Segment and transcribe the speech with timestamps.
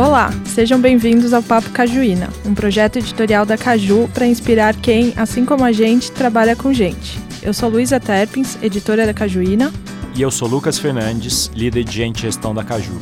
[0.00, 5.44] Olá, sejam bem-vindos ao Papo Cajuína, um projeto editorial da Caju para inspirar quem, assim
[5.44, 7.20] como a gente, trabalha com gente.
[7.42, 9.70] Eu sou Luísa Terpins, editora da Cajuína.
[10.16, 12.98] E eu sou Lucas Fernandes, líder de gente gestão da Caju.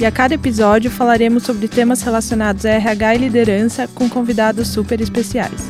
[0.00, 5.00] E a cada episódio falaremos sobre temas relacionados a RH e liderança com convidados super
[5.00, 5.62] especiais.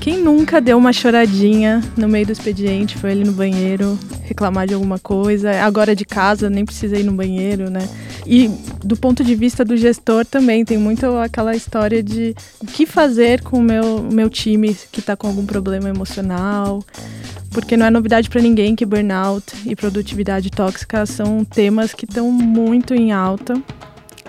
[0.00, 3.98] Quem nunca deu uma choradinha no meio do expediente, foi ali no banheiro
[4.30, 7.88] reclamar de alguma coisa, agora de casa nem precisa ir no banheiro, né?
[8.24, 8.48] E
[8.84, 13.42] do ponto de vista do gestor também tem muito aquela história de o que fazer
[13.42, 16.84] com o meu, meu time que está com algum problema emocional,
[17.50, 22.30] porque não é novidade para ninguém que burnout e produtividade tóxica são temas que estão
[22.30, 23.60] muito em alta.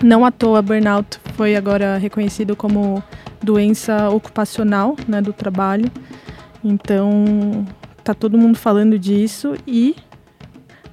[0.02, 3.00] Não à toa, burnout foi agora reconhecido como
[3.40, 5.88] doença ocupacional né, do trabalho.
[6.64, 7.64] Então,
[8.02, 9.94] tá todo mundo falando disso e,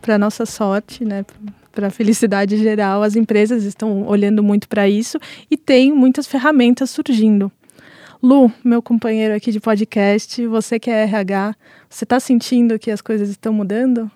[0.02, 1.26] para nossa sorte, né,
[1.72, 5.18] para a felicidade geral, as empresas estão olhando muito para isso
[5.50, 7.52] e tem muitas ferramentas surgindo.
[8.22, 11.56] Lu, meu companheiro aqui de podcast, você que é RH,
[11.90, 14.12] você está sentindo que as coisas estão mudando?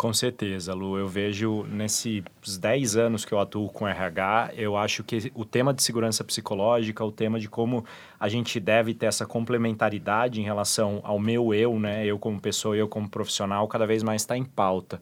[0.00, 0.96] Com certeza, Lu.
[0.96, 2.22] Eu vejo nesses
[2.58, 7.04] 10 anos que eu atuo com RH, eu acho que o tema de segurança psicológica,
[7.04, 7.84] o tema de como
[8.18, 12.06] a gente deve ter essa complementaridade em relação ao meu eu, né?
[12.06, 14.98] Eu como pessoa, eu como profissional, cada vez mais está em pauta.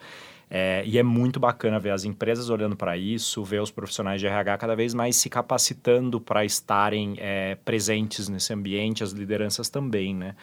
[0.50, 4.26] É, e é muito bacana ver as empresas olhando para isso, ver os profissionais de
[4.26, 10.12] RH cada vez mais se capacitando para estarem é, presentes nesse ambiente, as lideranças também,
[10.12, 10.34] né?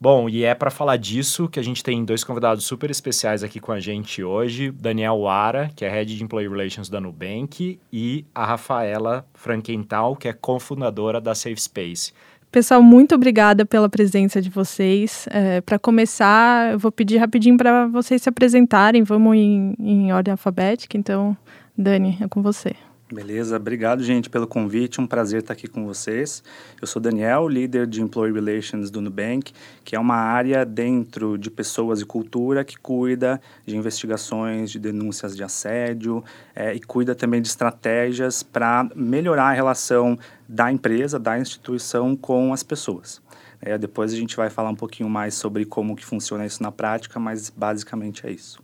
[0.00, 3.58] Bom, e é para falar disso que a gente tem dois convidados super especiais aqui
[3.58, 8.24] com a gente hoje, Daniel Wara, que é Head de Employee Relations da Nubank, e
[8.32, 12.12] a Rafaela Frankenthal, que é cofundadora da Safe Space.
[12.50, 15.26] Pessoal, muito obrigada pela presença de vocês.
[15.32, 19.02] É, para começar, eu vou pedir rapidinho para vocês se apresentarem.
[19.02, 20.96] Vamos em, em ordem alfabética.
[20.96, 21.36] Então,
[21.76, 22.74] Dani, é com você.
[23.10, 25.00] Beleza, obrigado, gente, pelo convite.
[25.00, 26.42] Um prazer estar aqui com vocês.
[26.78, 29.50] Eu sou Daniel, líder de Employee Relations do Nubank,
[29.82, 35.34] que é uma área dentro de pessoas e cultura que cuida de investigações de denúncias
[35.34, 36.22] de assédio
[36.54, 42.52] é, e cuida também de estratégias para melhorar a relação da empresa, da instituição com
[42.52, 43.22] as pessoas.
[43.58, 46.70] É, depois a gente vai falar um pouquinho mais sobre como que funciona isso na
[46.70, 48.62] prática, mas basicamente é isso.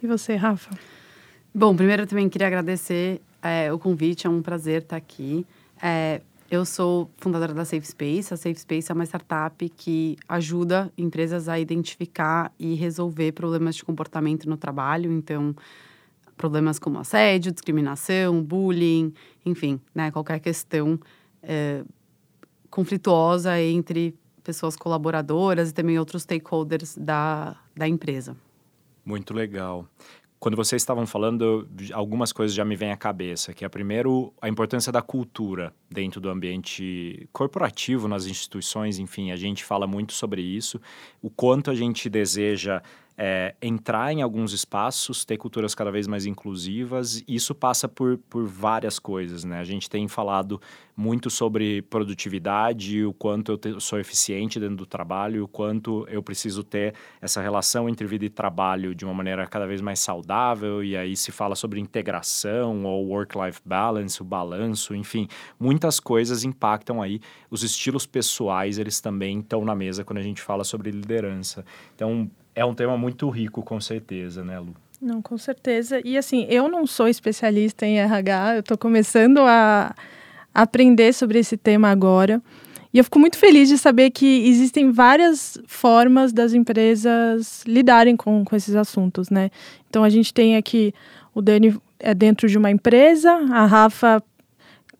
[0.00, 0.70] E você, Rafa?
[1.58, 5.46] Bom, primeiro eu também queria agradecer é, o convite, é um prazer estar aqui.
[5.82, 8.34] É, eu sou fundadora da Safe Space.
[8.34, 13.82] A Safe Space é uma startup que ajuda empresas a identificar e resolver problemas de
[13.86, 15.10] comportamento no trabalho.
[15.10, 15.56] Então,
[16.36, 19.14] problemas como assédio, discriminação, bullying,
[19.46, 21.00] enfim, né, qualquer questão
[21.42, 21.82] é,
[22.68, 28.36] conflituosa entre pessoas colaboradoras e também outros stakeholders da, da empresa.
[29.06, 29.88] Muito legal
[30.38, 34.48] quando vocês estavam falando, algumas coisas já me vêm à cabeça, que é primeiro a
[34.48, 40.42] importância da cultura dentro do ambiente corporativo, nas instituições, enfim, a gente fala muito sobre
[40.42, 40.80] isso,
[41.22, 42.82] o quanto a gente deseja
[43.18, 47.24] é, entrar em alguns espaços, ter culturas cada vez mais inclusivas.
[47.26, 49.58] Isso passa por, por várias coisas, né?
[49.58, 50.60] A gente tem falado
[50.94, 56.22] muito sobre produtividade, o quanto eu te, sou eficiente dentro do trabalho, o quanto eu
[56.22, 60.84] preciso ter essa relação entre vida e trabalho de uma maneira cada vez mais saudável.
[60.84, 65.26] E aí se fala sobre integração ou work-life balance, o balanço, enfim,
[65.58, 67.20] muitas coisas impactam aí.
[67.50, 71.64] Os estilos pessoais, eles também estão na mesa quando a gente fala sobre liderança.
[71.94, 74.74] Então, é um tema muito rico, com certeza, né, Lu?
[75.00, 76.00] Não, com certeza.
[76.02, 79.94] E assim, eu não sou especialista em RH, eu estou começando a
[80.54, 82.42] aprender sobre esse tema agora.
[82.94, 88.42] E eu fico muito feliz de saber que existem várias formas das empresas lidarem com,
[88.42, 89.50] com esses assuntos, né?
[89.90, 90.94] Então a gente tem aqui
[91.34, 94.22] o Dani é dentro de uma empresa, a Rafa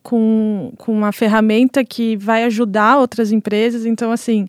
[0.03, 3.87] com, com uma ferramenta que vai ajudar outras empresas.
[3.87, 4.47] Então, assim,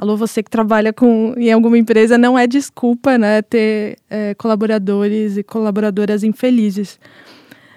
[0.00, 5.36] Alô, você que trabalha com, em alguma empresa, não é desculpa né, ter é, colaboradores
[5.36, 6.98] e colaboradoras infelizes.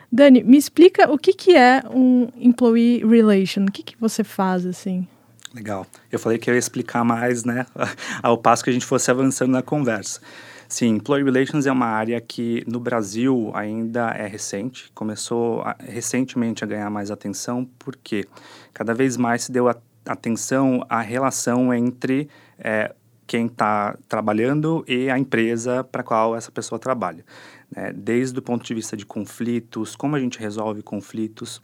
[0.09, 4.65] Dani, me explica o que, que é um employee relation, o que, que você faz
[4.65, 5.05] assim?
[5.53, 5.85] Legal.
[6.09, 7.65] Eu falei que eu ia explicar mais, né,
[8.23, 10.21] ao passo que a gente fosse avançando na conversa.
[10.69, 16.63] Sim, Employee Relations é uma área que no Brasil ainda é recente, começou a, recentemente
[16.63, 18.25] a ganhar mais atenção, porque
[18.73, 22.93] cada vez mais se deu a atenção à relação entre é,
[23.25, 27.25] quem está trabalhando e a empresa para qual essa pessoa trabalha.
[27.71, 27.93] Né?
[27.93, 31.61] Desde o ponto de vista de conflitos, como a gente resolve conflitos,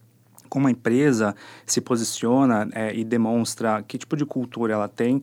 [0.48, 1.34] como a empresa
[1.64, 5.22] se posiciona é, e demonstra que tipo de cultura ela tem,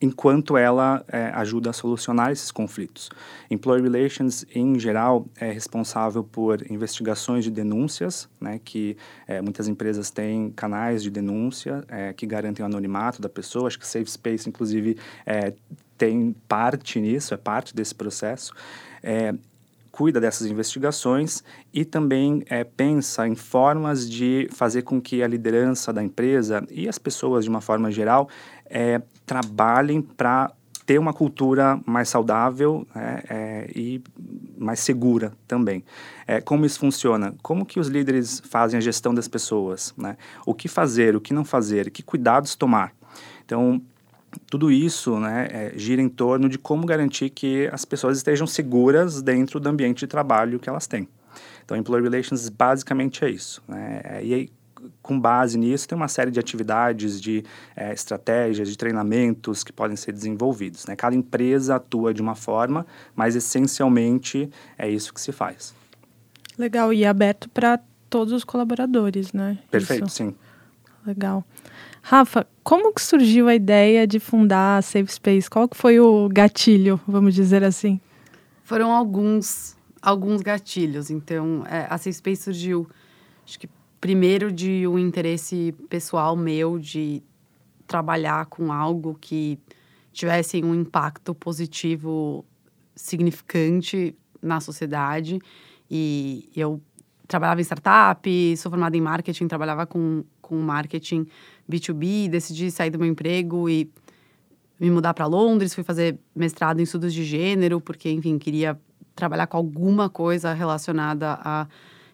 [0.00, 3.10] enquanto ela é, ajuda a solucionar esses conflitos.
[3.50, 8.96] Employee Relations, em geral, é responsável por investigações de denúncias, né, que
[9.26, 13.66] é, muitas empresas têm canais de denúncia é, que garantem o anonimato da pessoa.
[13.66, 15.54] Acho que Safe Space, inclusive, é,
[15.96, 18.52] tem parte nisso, é parte desse processo.
[19.02, 19.34] É,
[19.96, 21.42] cuida dessas investigações
[21.72, 26.86] e também é, pensa em formas de fazer com que a liderança da empresa e
[26.86, 28.28] as pessoas, de uma forma geral,
[28.66, 30.52] é, trabalhem para
[30.86, 34.00] ter uma cultura mais saudável né, é, e
[34.56, 35.84] mais segura também.
[36.26, 37.34] É, como isso funciona?
[37.42, 39.92] Como que os líderes fazem a gestão das pessoas?
[39.98, 40.16] Né?
[40.46, 42.92] O que fazer, o que não fazer, que cuidados tomar?
[43.44, 43.82] Então,
[44.48, 49.20] tudo isso né, é, gira em torno de como garantir que as pessoas estejam seguras
[49.20, 51.08] dentro do ambiente de trabalho que elas têm.
[51.64, 53.60] Então, Employee Relations basicamente é isso.
[53.66, 54.00] Né?
[54.04, 54.50] É, e aí,
[55.06, 57.44] com base nisso, tem uma série de atividades, de
[57.76, 60.84] é, estratégias, de treinamentos que podem ser desenvolvidos.
[60.84, 60.96] Né?
[60.96, 65.72] Cada empresa atua de uma forma, mas essencialmente é isso que se faz.
[66.58, 67.78] Legal, e aberto para
[68.10, 69.58] todos os colaboradores, né?
[69.70, 70.16] Perfeito, isso.
[70.16, 70.34] sim.
[71.06, 71.44] Legal.
[72.02, 75.48] Rafa, como que surgiu a ideia de fundar a Safe Space?
[75.48, 78.00] Qual que foi o gatilho, vamos dizer assim?
[78.64, 81.10] Foram alguns, alguns gatilhos.
[81.10, 82.88] Então, é, a Safe Space surgiu,
[83.44, 83.68] acho que
[84.00, 87.22] primeiro de um interesse pessoal meu de
[87.86, 89.58] trabalhar com algo que
[90.12, 92.44] tivesse um impacto positivo
[92.94, 95.38] significante na sociedade.
[95.90, 96.80] E eu
[97.28, 101.26] trabalhava em startup, sou formada em marketing, trabalhava com, com marketing
[101.70, 103.90] B2B, decidi sair do meu emprego e
[104.78, 108.78] me mudar para Londres, fui fazer mestrado em estudos de gênero, porque, enfim, queria
[109.14, 111.66] trabalhar com alguma coisa relacionada à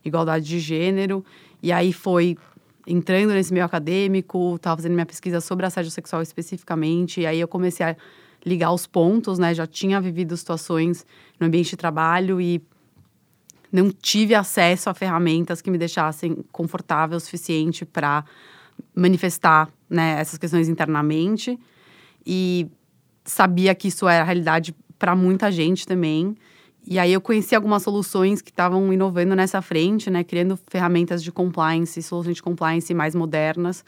[0.04, 1.24] igualdade de gênero.
[1.62, 2.36] E aí foi
[2.86, 7.46] entrando nesse meio acadêmico, estava fazendo minha pesquisa sobre assédio sexual especificamente, e aí eu
[7.46, 7.96] comecei a
[8.44, 9.54] ligar os pontos, né?
[9.54, 11.06] Já tinha vivido situações
[11.38, 12.60] no ambiente de trabalho e
[13.70, 18.24] não tive acesso a ferramentas que me deixassem confortável o suficiente para
[18.94, 21.58] manifestar né, essas questões internamente.
[22.26, 22.68] E
[23.24, 26.36] sabia que isso era realidade para muita gente também.
[26.86, 31.30] E aí eu conheci algumas soluções que estavam inovando nessa frente, né, criando ferramentas de
[31.30, 33.84] compliance, soluções de compliance mais modernas.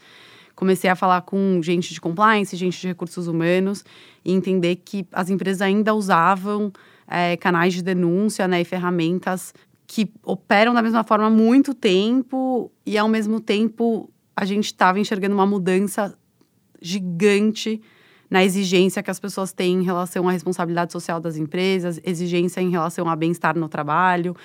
[0.55, 3.83] Comecei a falar com gente de compliance, gente de recursos humanos
[4.23, 6.71] e entender que as empresas ainda usavam
[7.07, 9.53] é, canais de denúncia, né, e ferramentas
[9.85, 14.99] que operam da mesma forma há muito tempo e ao mesmo tempo a gente estava
[14.99, 16.17] enxergando uma mudança
[16.81, 17.81] gigante
[18.29, 22.69] na exigência que as pessoas têm em relação à responsabilidade social das empresas, exigência em
[22.69, 24.35] relação a bem-estar no trabalho.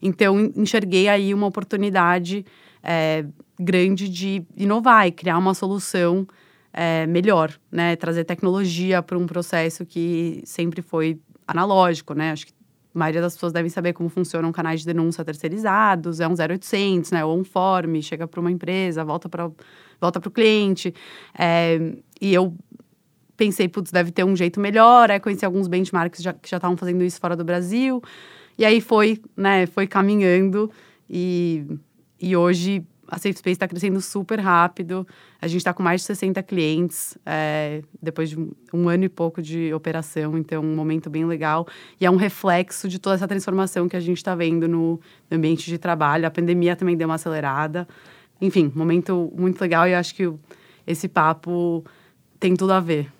[0.00, 2.44] Então, enxerguei aí uma oportunidade
[2.82, 3.24] é,
[3.58, 6.26] grande de inovar e criar uma solução
[6.72, 7.96] é, melhor, né?
[7.96, 12.32] Trazer tecnologia para um processo que sempre foi analógico, né?
[12.32, 12.52] Acho que
[12.94, 17.10] a maioria das pessoas devem saber como funcionam canais de denúncia terceirizados, é um 0800,
[17.10, 19.50] né, ou um form, chega para uma empresa, volta para
[20.00, 20.94] volta o cliente.
[21.38, 21.78] É,
[22.20, 22.54] e eu
[23.36, 26.76] pensei, putz, deve ter um jeito melhor, aí conheci alguns benchmarks já, que já estavam
[26.76, 28.02] fazendo isso fora do Brasil,
[28.58, 30.70] e aí foi, né, foi caminhando,
[31.08, 31.64] e,
[32.20, 35.06] e hoje a Safe Space está crescendo super rápido.
[35.40, 38.38] A gente está com mais de 60 clientes é, depois de
[38.72, 41.66] um, ano e pouco de operação, então um momento bem legal.
[42.00, 45.00] E é um reflexo de toda essa transformação que a gente está vendo no,
[45.30, 46.26] no, ambiente de trabalho.
[46.26, 47.86] A pandemia também deu uma acelerada.
[48.40, 50.30] Enfim, momento muito legal e eu acho que
[50.86, 51.84] esse papo
[52.38, 53.15] tem tudo a ver.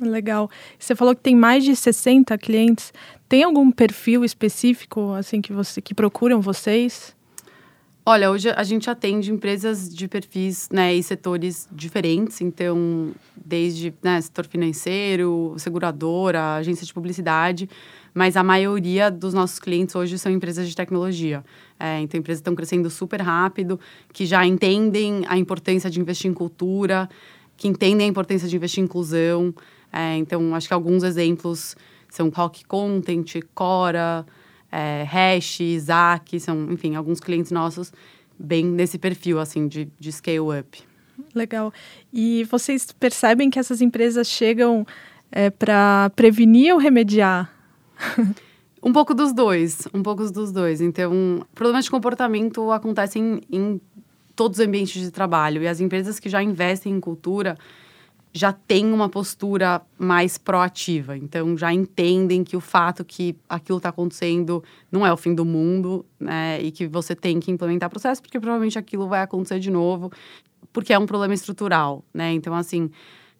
[0.00, 0.50] Legal.
[0.78, 2.92] Você falou que tem mais de 60 clientes.
[3.28, 7.16] Tem algum perfil específico assim que você que procuram vocês?
[8.08, 14.20] Olha, hoje a gente atende empresas de perfis né, e setores diferentes, então, desde né,
[14.20, 17.68] setor financeiro, seguradora, agência de publicidade,
[18.14, 21.44] mas a maioria dos nossos clientes hoje são empresas de tecnologia.
[21.80, 23.80] É, então, empresas estão crescendo super rápido,
[24.12, 27.08] que já entendem a importância de investir em cultura,
[27.56, 29.52] que entendem a importância de investir em inclusão.
[29.96, 31.74] É, então, acho que alguns exemplos
[32.10, 34.26] são Rock Content, Cora,
[34.70, 37.90] é, Hash, Isaac, são, enfim, alguns clientes nossos
[38.38, 40.82] bem nesse perfil, assim, de, de scale-up.
[41.34, 41.72] Legal.
[42.12, 44.86] E vocês percebem que essas empresas chegam
[45.32, 47.50] é, para prevenir ou remediar?
[48.82, 50.82] um pouco dos dois, um pouco dos dois.
[50.82, 53.80] Então, problemas de comportamento acontecem em
[54.34, 57.56] todos os ambientes de trabalho e as empresas que já investem em cultura
[58.36, 61.16] já têm uma postura mais proativa.
[61.16, 64.62] Então, já entendem que o fato que aquilo está acontecendo
[64.92, 66.60] não é o fim do mundo, né?
[66.60, 70.12] E que você tem que implementar processo, porque provavelmente aquilo vai acontecer de novo,
[70.72, 72.32] porque é um problema estrutural, né?
[72.32, 72.90] Então, assim,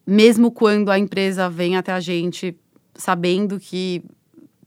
[0.06, 2.56] mesmo quando a empresa vem até a gente
[2.94, 4.02] sabendo que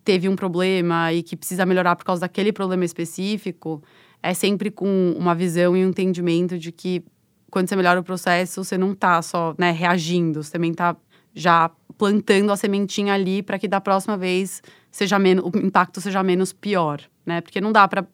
[0.03, 3.81] teve um problema e que precisa melhorar por causa daquele problema específico,
[4.21, 7.03] é sempre com uma visão e um entendimento de que
[7.49, 10.95] quando você melhora o processo, você não está só né, reagindo, você também está
[11.33, 16.23] já plantando a sementinha ali para que da próxima vez seja menos, o impacto seja
[16.23, 17.41] menos pior, né?
[17.41, 18.07] Porque não dá para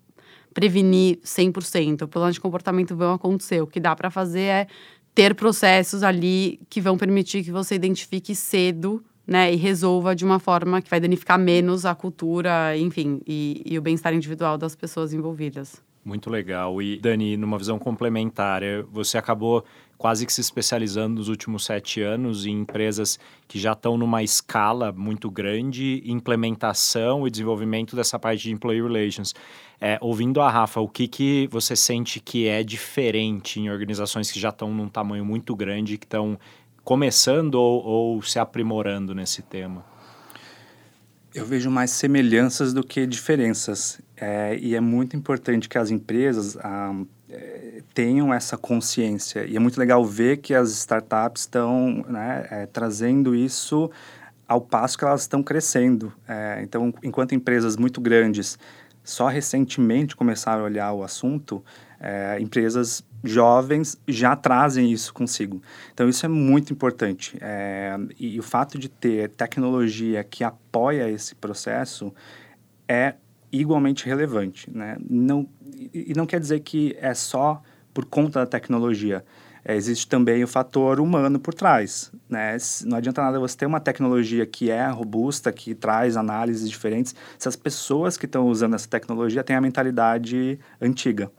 [0.54, 2.08] prevenir 100%.
[2.08, 3.62] Problemas de comportamento vão acontecer.
[3.62, 4.68] O que dá para fazer é
[5.14, 10.40] ter processos ali que vão permitir que você identifique cedo né, e resolva de uma
[10.40, 15.14] forma que vai danificar menos a cultura, enfim, e, e o bem-estar individual das pessoas
[15.14, 15.82] envolvidas.
[16.06, 16.80] Muito legal.
[16.84, 19.66] E, Dani, numa visão complementar, você acabou
[19.98, 24.92] quase que se especializando nos últimos sete anos em empresas que já estão numa escala
[24.92, 29.34] muito grande, implementação e desenvolvimento dessa parte de employee relations.
[29.82, 34.40] É, ouvindo a Rafa, o que, que você sente que é diferente em organizações que
[34.40, 36.38] já estão num tamanho muito grande, que estão
[36.84, 39.95] começando ou, ou se aprimorando nesse tema?
[41.36, 44.00] Eu vejo mais semelhanças do que diferenças.
[44.16, 46.96] É, e é muito importante que as empresas ah,
[47.30, 49.46] é, tenham essa consciência.
[49.46, 53.92] E é muito legal ver que as startups estão né, é, trazendo isso
[54.48, 56.14] ao passo que elas estão crescendo.
[56.26, 58.58] É, então, enquanto empresas muito grandes
[59.04, 61.62] só recentemente começaram a olhar o assunto,
[62.00, 65.62] é, empresas jovens já trazem isso consigo.
[65.94, 67.38] Então, isso é muito importante.
[67.42, 72.14] É, e o fato de ter tecnologia que apoia esse processo
[72.88, 73.16] é
[73.52, 74.70] igualmente relevante.
[74.72, 74.98] Né?
[75.10, 75.48] Não,
[75.94, 77.62] e não quer dizer que é só
[77.94, 79.24] por conta da tecnologia.
[79.68, 82.12] É, existe também o fator humano por trás.
[82.30, 82.56] Né?
[82.86, 87.48] Não adianta nada você ter uma tecnologia que é robusta, que traz análises diferentes, se
[87.48, 91.32] as pessoas que estão usando essa tecnologia têm a mentalidade antiga.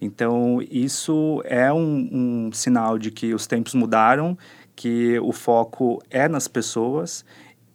[0.00, 2.08] Então, isso é um,
[2.48, 4.36] um sinal de que os tempos mudaram,
[4.74, 7.24] que o foco é nas pessoas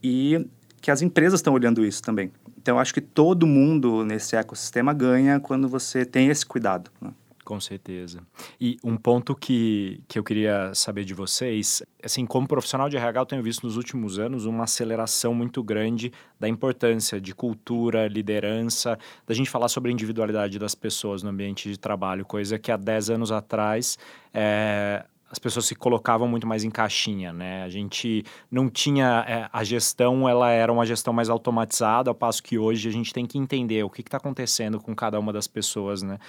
[0.04, 0.48] e
[0.80, 2.32] que as empresas estão olhando isso também.
[2.58, 6.92] Então, acho que todo mundo nesse ecossistema ganha quando você tem esse cuidado.
[7.02, 7.10] Né?
[7.52, 8.26] Com certeza.
[8.62, 13.20] E um ponto que, que eu queria saber de vocês, assim, como profissional de RH,
[13.20, 18.98] eu tenho visto nos últimos anos uma aceleração muito grande da importância de cultura, liderança,
[19.28, 22.78] da gente falar sobre a individualidade das pessoas no ambiente de trabalho, coisa que há
[22.78, 24.00] 10 anos atrás
[24.34, 27.64] é, as pessoas se colocavam muito mais em caixinha, né?
[27.64, 32.44] A gente não tinha é, a gestão, ela era uma gestão mais automatizada, ao passo
[32.44, 35.48] que hoje a gente tem que entender o que está acontecendo com cada uma das
[35.48, 36.20] pessoas, né?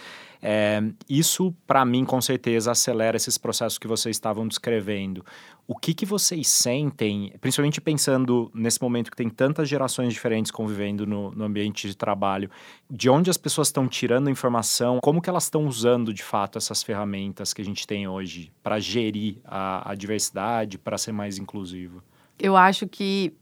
[0.45, 5.25] É, isso, para mim, com certeza, acelera esses processos que vocês estavam descrevendo.
[5.69, 11.07] O que, que vocês sentem, principalmente pensando nesse momento que tem tantas gerações diferentes convivendo
[11.07, 12.51] no, no ambiente de trabalho,
[12.91, 16.83] de onde as pessoas estão tirando informação, como que elas estão usando, de fato, essas
[16.83, 22.03] ferramentas que a gente tem hoje para gerir a, a diversidade, para ser mais inclusivo?
[22.37, 23.33] Eu acho que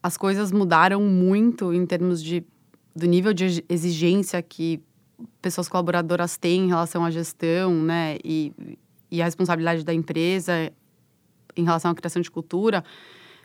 [0.00, 2.44] as coisas mudaram muito em termos de
[2.94, 4.80] do nível de exigência que
[5.40, 8.52] pessoas colaboradoras têm em relação à gestão, né, e,
[9.10, 10.72] e a responsabilidade da empresa
[11.56, 12.84] em relação à criação de cultura,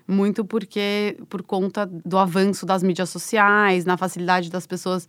[0.08, 5.08] muito porque por conta do avanço das mídias sociais, na facilidade das pessoas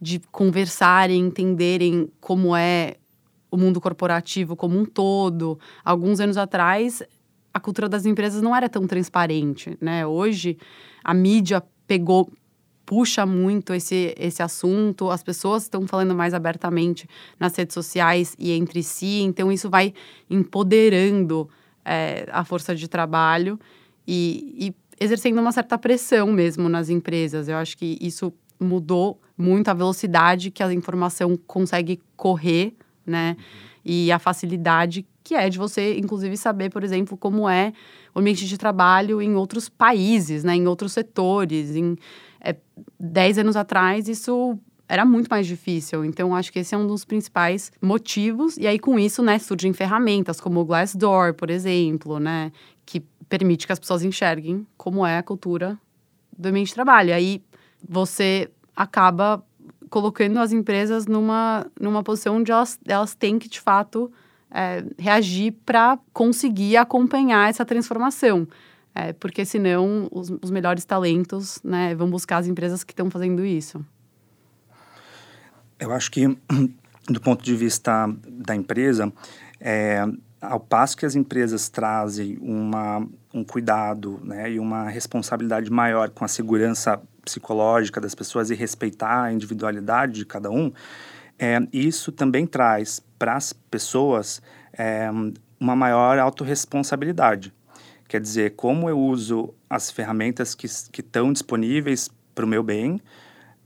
[0.00, 2.96] de conversarem, entenderem como é
[3.50, 5.58] o mundo corporativo como um todo.
[5.84, 7.02] Alguns anos atrás,
[7.54, 10.06] a cultura das empresas não era tão transparente, né?
[10.06, 10.58] Hoje,
[11.02, 12.30] a mídia pegou
[12.86, 18.52] puxa muito esse, esse assunto, as pessoas estão falando mais abertamente nas redes sociais e
[18.52, 19.92] entre si, então isso vai
[20.30, 21.50] empoderando
[21.84, 23.58] é, a força de trabalho
[24.06, 24.54] e,
[24.98, 27.48] e exercendo uma certa pressão mesmo nas empresas.
[27.48, 32.72] Eu acho que isso mudou muito a velocidade que a informação consegue correr,
[33.04, 33.36] né?
[33.84, 37.72] E a facilidade que é de você, inclusive, saber, por exemplo, como é
[38.14, 40.54] o ambiente de trabalho em outros países, né?
[40.54, 41.96] Em outros setores, em
[42.46, 42.56] é,
[42.98, 46.04] dez anos atrás, isso era muito mais difícil.
[46.04, 48.56] Então, acho que esse é um dos principais motivos.
[48.56, 52.52] E aí, com isso, né, surgem ferramentas como o Glassdoor, por exemplo, né,
[52.84, 55.76] que permite que as pessoas enxerguem como é a cultura
[56.38, 57.12] do ambiente de trabalho.
[57.12, 57.42] Aí,
[57.86, 59.44] você acaba
[59.90, 64.12] colocando as empresas numa, numa posição onde elas, elas têm que, de fato,
[64.50, 68.46] é, reagir para conseguir acompanhar essa transformação.
[68.98, 73.44] É, porque senão os, os melhores talentos né, vão buscar as empresas que estão fazendo
[73.44, 73.84] isso.
[75.78, 76.26] Eu acho que,
[77.06, 79.12] do ponto de vista da empresa,
[79.60, 80.02] é,
[80.40, 86.24] ao passo que as empresas trazem uma, um cuidado né, e uma responsabilidade maior com
[86.24, 90.72] a segurança psicológica das pessoas e respeitar a individualidade de cada um,
[91.38, 94.40] é, isso também traz para as pessoas
[94.72, 95.10] é,
[95.60, 97.52] uma maior autorresponsabilidade
[98.08, 103.00] Quer dizer, como eu uso as ferramentas que estão disponíveis para o meu bem,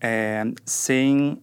[0.00, 1.38] é, sem,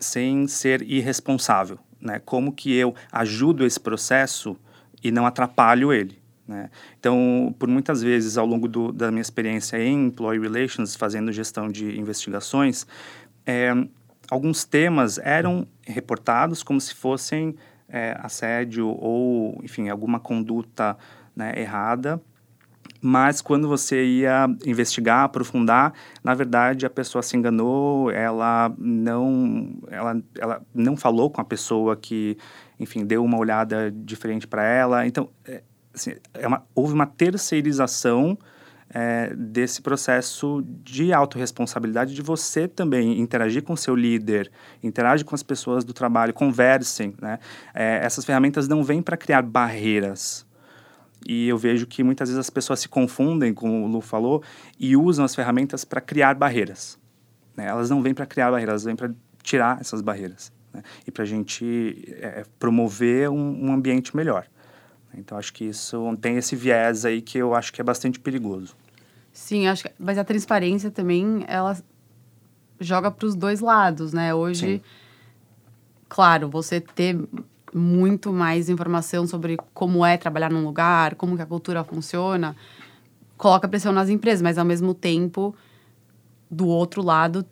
[0.00, 1.78] sem ser irresponsável.
[2.00, 2.20] Né?
[2.24, 4.56] Como que eu ajudo esse processo
[5.02, 6.18] e não atrapalho ele.
[6.46, 6.70] Né?
[6.98, 11.68] Então, por muitas vezes, ao longo do, da minha experiência em Employee Relations, fazendo gestão
[11.68, 12.86] de investigações,
[13.44, 13.72] é,
[14.30, 17.54] alguns temas eram reportados como se fossem
[17.88, 20.96] é, assédio ou, enfim, alguma conduta
[21.36, 22.20] né, errada,
[23.00, 25.92] mas quando você ia investigar, aprofundar,
[26.24, 31.94] na verdade a pessoa se enganou, ela não, ela, ela não falou com a pessoa
[31.94, 32.36] que,
[32.80, 35.06] enfim, deu uma olhada diferente para ela.
[35.06, 35.62] Então, é,
[35.94, 38.38] assim, é uma, houve uma terceirização
[38.88, 44.50] é, desse processo de autorresponsabilidade de você também interagir com seu líder,
[44.82, 47.38] interagir com as pessoas do trabalho, conversem, né?
[47.74, 50.46] É, essas ferramentas não vêm para criar barreiras.
[51.24, 54.42] E eu vejo que muitas vezes as pessoas se confundem, como o Lu falou,
[54.78, 56.98] e usam as ferramentas para criar barreiras.
[57.56, 57.66] Né?
[57.66, 59.10] Elas não vêm para criar barreiras, elas vêm para
[59.42, 60.52] tirar essas barreiras.
[60.72, 60.82] Né?
[61.06, 64.46] E para a gente é, promover um, um ambiente melhor.
[65.14, 68.76] Então acho que isso tem esse viés aí que eu acho que é bastante perigoso.
[69.32, 71.76] Sim, acho que, mas a transparência também ela
[72.80, 74.34] joga para os dois lados, né?
[74.34, 74.80] Hoje, Sim.
[76.08, 77.18] claro, você ter
[77.76, 82.56] muito mais informação sobre como é trabalhar num lugar, como que a cultura funciona,
[83.36, 85.54] coloca pressão nas empresas, mas ao mesmo tempo,
[86.50, 87.44] do outro lado,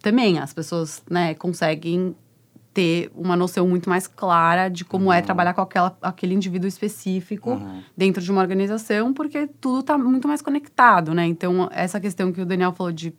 [0.00, 2.16] também as pessoas, né, conseguem
[2.72, 5.12] ter uma noção muito mais clara de como é uhum.
[5.14, 7.82] é trabalhar com aquela, aquele indivíduo específico uhum.
[7.96, 11.26] dentro de uma organização, porque tudo está muito mais conectado, né?
[11.26, 13.12] Então, essa questão que o Daniel falou de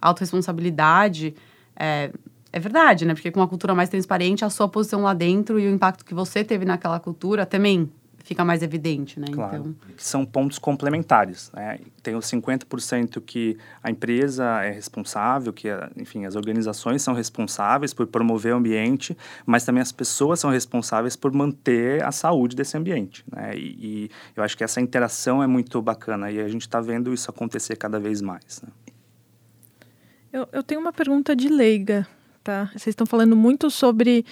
[0.00, 1.34] autorresponsabilidade
[1.74, 2.12] é,
[2.52, 3.14] é verdade, né?
[3.14, 6.14] Porque com uma cultura mais transparente, a sua posição lá dentro e o impacto que
[6.14, 7.90] você teve naquela cultura também
[8.28, 9.26] fica mais evidente, né?
[9.32, 9.56] Claro.
[9.56, 9.74] Então...
[9.96, 11.80] São pontos complementares, né?
[12.02, 18.06] Tem os 50% que a empresa é responsável, que, enfim, as organizações são responsáveis por
[18.06, 23.24] promover o ambiente, mas também as pessoas são responsáveis por manter a saúde desse ambiente,
[23.32, 23.52] né?
[23.56, 27.14] E, e eu acho que essa interação é muito bacana e a gente está vendo
[27.14, 28.68] isso acontecer cada vez mais, né?
[30.30, 32.06] Eu, eu tenho uma pergunta de leiga,
[32.48, 32.70] tá?
[32.72, 34.24] Vocês estão falando muito sobre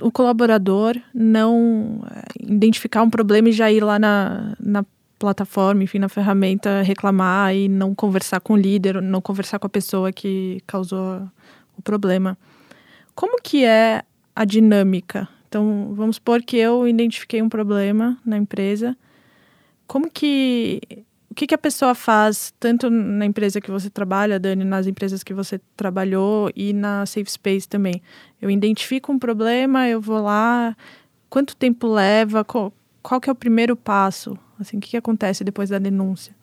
[0.00, 4.82] o colaborador não é, identificar um problema e já ir lá na, na
[5.18, 9.70] plataforma, enfim, na ferramenta, reclamar e não conversar com o líder, não conversar com a
[9.70, 11.28] pessoa que causou
[11.76, 12.38] o problema.
[13.14, 14.02] Como que é
[14.34, 15.28] a dinâmica?
[15.46, 18.96] Então, vamos supor que eu identifiquei um problema na empresa.
[19.86, 20.80] Como que
[21.30, 25.22] o que, que a pessoa faz, tanto na empresa que você trabalha, Dani, nas empresas
[25.22, 28.02] que você trabalhou e na Safe Space também?
[28.42, 30.76] Eu identifico um problema, eu vou lá,
[31.28, 34.36] quanto tempo leva, qual, qual que é o primeiro passo?
[34.58, 36.34] Assim, o que, que acontece depois da denúncia?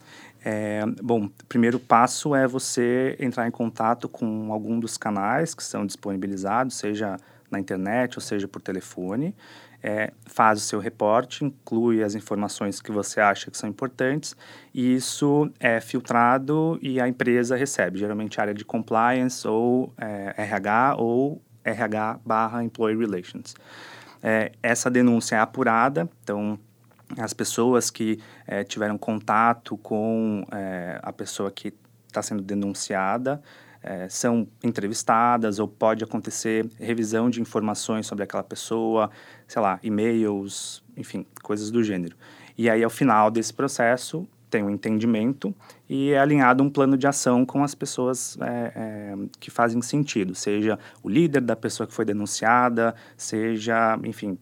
[0.44, 5.64] É, bom, o primeiro passo é você entrar em contato com algum dos canais que
[5.64, 7.18] são disponibilizados, seja
[7.52, 9.36] na internet ou seja por telefone
[9.82, 14.36] é, faz o seu reporte, inclui as informações que você acha que são importantes,
[14.74, 20.96] e isso é filtrado e a empresa recebe, geralmente área de compliance ou é, RH
[20.98, 23.56] ou RH barra Employee Relations.
[24.22, 26.60] É, essa denúncia é apurada, então
[27.18, 31.74] as pessoas que é, tiveram contato com é, a pessoa que
[32.08, 33.42] está sendo denunciada
[33.82, 39.10] é, são entrevistadas ou pode acontecer revisão de informações sobre aquela pessoa,
[39.48, 42.16] sei lá, e-mails, enfim, coisas do gênero.
[42.58, 45.54] E aí, ao final desse processo, tem um entendimento
[45.90, 50.34] e é alinhado um plano de ação com as pessoas é, é, que fazem sentido,
[50.34, 54.38] seja o líder da pessoa que foi denunciada, seja, enfim,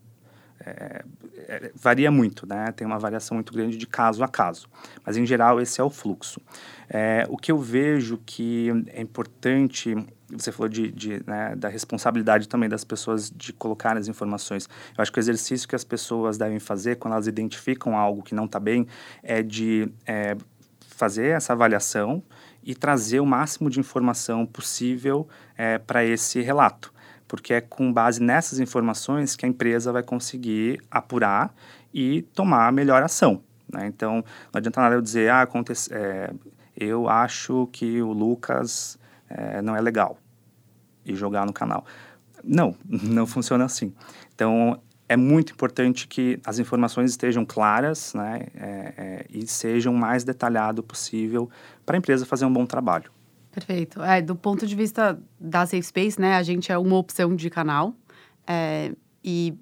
[0.65, 1.06] é,
[1.47, 2.71] é, varia muito, né?
[2.71, 4.67] Tem uma variação muito grande de caso a caso.
[5.06, 6.41] Mas, em geral, esse é o fluxo.
[6.89, 9.95] É, o que eu vejo que é importante,
[10.30, 14.67] você falou de, de né, da responsabilidade também das pessoas de colocar as informações.
[14.97, 18.34] Eu acho que o exercício que as pessoas devem fazer quando elas identificam algo que
[18.34, 18.88] não está bem
[19.21, 20.36] é de é,
[20.88, 22.23] fazer essa avaliação
[22.63, 26.94] e trazer o máximo de informação possível é, para esse relato
[27.27, 31.53] porque é com base nessas informações que a empresa vai conseguir apurar
[31.93, 33.41] e tomar a melhor ação.
[33.71, 33.88] Né?
[33.88, 36.31] Então, não adianta nada eu dizer, ah, acontece, é,
[36.75, 40.17] eu acho que o Lucas é, não é legal
[41.05, 41.85] e jogar no canal.
[42.43, 43.93] Não, não funciona assim.
[44.33, 50.23] Então, é muito importante que as informações estejam claras né, é, é e sejam mais
[50.23, 51.49] detalhado possível
[51.85, 53.14] para a empresa fazer um bom trabalho.
[53.55, 54.03] Perfeito.
[54.03, 57.49] É, do ponto de vista da Safe Space, né, a gente é uma opção de
[57.49, 57.95] canal.
[58.45, 58.91] É,
[59.23, 59.57] e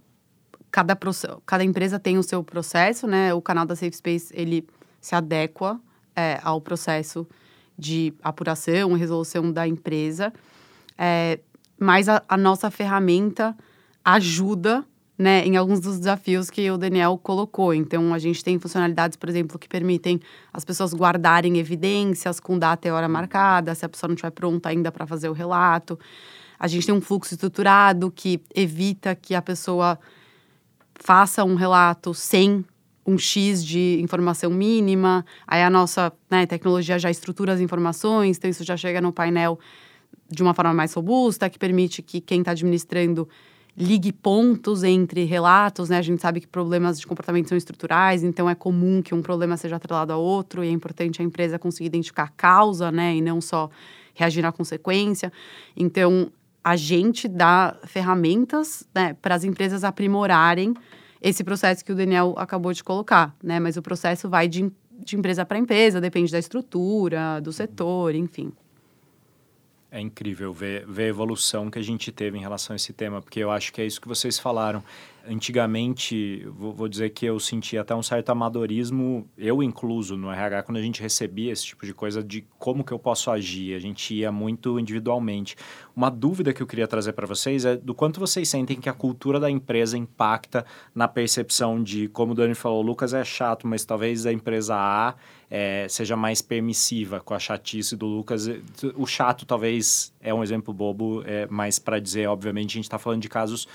[0.72, 0.98] cada,
[1.46, 3.32] cada empresa tem o seu processo, né?
[3.36, 4.68] O canal da Safe Space, ele
[5.00, 5.80] se adequa
[6.16, 7.28] é, ao processo
[7.78, 10.34] de apuração resolução da empresa.
[10.98, 11.40] É,
[11.80, 13.56] mas a, a, nossa ferramenta
[14.04, 14.84] ajuda
[15.18, 17.74] né, em alguns dos desafios que o Daniel colocou.
[17.74, 20.20] Então, a gente tem funcionalidades, por exemplo, que permitem
[20.52, 24.70] as pessoas guardarem evidências com data e hora marcada, se a pessoa não estiver pronta
[24.70, 26.00] ainda para fazer o relato.
[26.60, 30.00] A gente tem um fluxo estruturado que evita que a pessoa
[30.96, 32.66] faça um relato sem
[33.06, 38.50] um X de informação mínima, aí a nossa né, tecnologia já estrutura as informações, então
[38.50, 39.60] isso já chega no painel
[40.30, 43.28] de uma forma mais robusta, que permite que quem está administrando
[43.76, 45.98] ligue pontos entre relatos, né?
[45.98, 49.58] A gente sabe que problemas de comportamento são estruturais, então é comum que um problema
[49.58, 53.16] seja atrelado a outro e é importante a empresa conseguir identificar a causa, né?
[53.16, 53.70] E não só
[54.14, 55.34] reagir à consequência.
[55.76, 56.32] Então,
[56.64, 60.74] a gente dá ferramentas né, para as empresas aprimorarem
[61.22, 63.60] esse processo que o Daniel acabou de colocar, né?
[63.60, 68.52] Mas o processo vai de, de empresa para empresa, depende da estrutura, do setor, enfim.
[69.94, 73.22] É incrível ver, ver a evolução que a gente teve em relação a esse tema,
[73.22, 74.84] porque eu acho que é isso que vocês falaram
[75.28, 80.64] antigamente, vou, vou, dizer que eu senti até um certo amadorismo, eu incluso no RH,
[80.64, 83.80] quando a gente recebia esse tipo de coisa de como que eu posso agir, a
[83.80, 85.56] gente ia muito individualmente.
[85.96, 88.94] Uma dúvida que eu queria trazer para vocês é do quanto vocês sentem que a
[88.94, 93.86] cultura da empresa impacta na percepção de, como o Dani falou, Lucas é chato, mas
[93.86, 95.16] talvez a empresa A
[95.50, 98.50] é, seja mais permissiva com a chatice do Lucas.
[98.96, 102.98] O chato talvez é um exemplo bobo, é, mas para dizer, obviamente, a gente está
[102.98, 103.68] falando de casos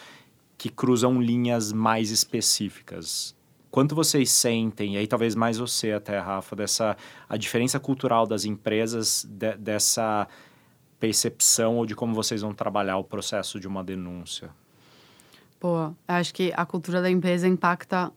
[0.58, 3.34] que cruzam linhas mais específicas.
[3.70, 6.96] Quanto vocês sentem, e aí talvez mais você até, Rafa, dessa
[7.28, 10.26] a diferença cultural das empresas, de, dessa
[10.98, 14.50] percepção ou de como vocês vão trabalhar o processo de uma denúncia?
[15.60, 18.12] Pô, acho que a cultura da empresa impacta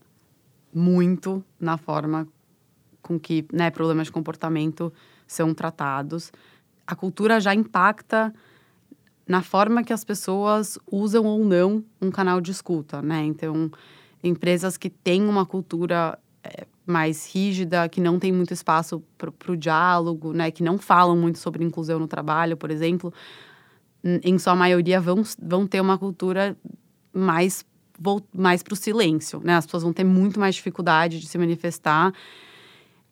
[0.73, 2.27] muito na forma
[3.01, 4.91] com que né, problemas de comportamento
[5.27, 6.31] são tratados.
[6.87, 8.33] A cultura já impacta
[9.31, 13.23] na forma que as pessoas usam ou não um canal de escuta, né?
[13.23, 13.71] Então,
[14.21, 19.55] empresas que têm uma cultura é, mais rígida, que não tem muito espaço para o
[19.55, 20.51] diálogo, né?
[20.51, 23.13] Que não falam muito sobre inclusão no trabalho, por exemplo,
[24.03, 26.57] em sua maioria vão, vão ter uma cultura
[27.13, 27.65] mais
[28.35, 29.55] mais para o silêncio, né?
[29.55, 32.11] As pessoas vão ter muito mais dificuldade de se manifestar.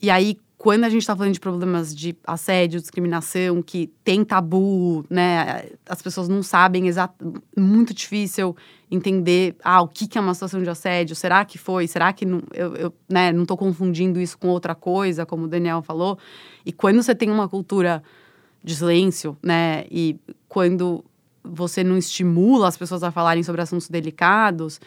[0.02, 5.02] E aí, quando a gente está falando de problemas de assédio, discriminação, que tem tabu,
[5.08, 5.70] né?
[5.88, 7.14] As pessoas não sabem exato,
[7.56, 8.54] muito difícil
[8.90, 12.26] entender ah, o que, que é uma situação de assédio, será que foi, será que
[12.26, 16.18] não, eu, eu né, não estou confundindo isso com outra coisa, como o Daniel falou.
[16.66, 18.02] E quando você tem uma cultura
[18.62, 19.86] de silêncio, né?
[19.90, 21.02] E quando
[21.42, 24.78] você não estimula as pessoas a falarem sobre assuntos delicados,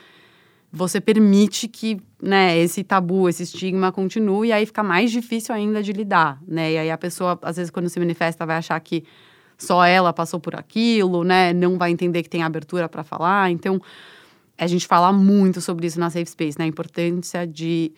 [0.76, 5.84] você permite que né, esse tabu, esse estigma continue, e aí fica mais difícil ainda
[5.84, 6.72] de lidar, né?
[6.72, 9.04] E aí a pessoa, às vezes, quando se manifesta, vai achar que
[9.56, 11.54] só ela passou por aquilo, né?
[11.54, 13.52] Não vai entender que tem abertura para falar.
[13.52, 13.80] Então,
[14.58, 16.66] a gente fala muito sobre isso na Safe Space, né?
[16.66, 17.94] A importância de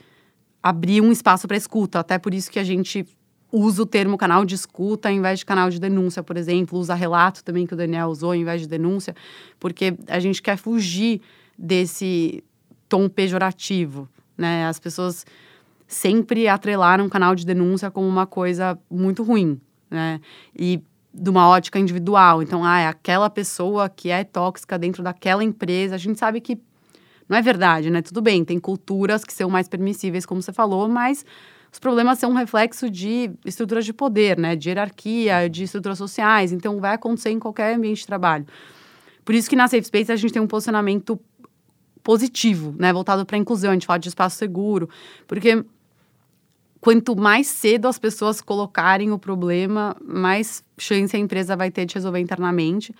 [0.61, 1.99] abrir um espaço para escuta.
[1.99, 3.05] Até por isso que a gente
[3.53, 6.77] usa o termo canal de escuta ao invés de canal de denúncia, por exemplo.
[6.77, 9.15] Usa relato também, que o Daniel usou, ao invés de denúncia.
[9.61, 11.21] Porque a gente quer fugir
[11.57, 12.43] desse
[12.88, 14.67] tom pejorativo, né?
[14.67, 15.26] As pessoas
[15.88, 20.19] sempre atrelaram canal de denúncia como uma coisa muito ruim, né?
[20.58, 20.82] E
[21.13, 22.43] de uma ótica individual.
[22.43, 25.95] Então, ah, é aquela pessoa que é tóxica dentro daquela empresa.
[25.95, 26.60] A gente sabe que
[27.30, 28.02] não é verdade, né?
[28.02, 31.26] Tudo bem, tem culturas que são mais permissíveis, como você falou, mas
[31.71, 34.56] os problemas são um reflexo de estruturas de poder, né?
[34.56, 36.52] De hierarquia, de estruturas sociais.
[36.52, 38.45] Então, vai acontecer em qualquer ambiente de trabalho.
[39.24, 41.19] Por isso que na Safe Space a gente tem um posicionamento
[42.05, 42.93] positivo, né?
[42.93, 44.87] Voltado para a inclusão, a gente fala de espaço seguro,
[45.25, 45.65] porque
[46.79, 51.95] quanto mais cedo as pessoas colocarem o problema, mais chance a empresa vai ter de
[51.95, 52.93] resolver internamente.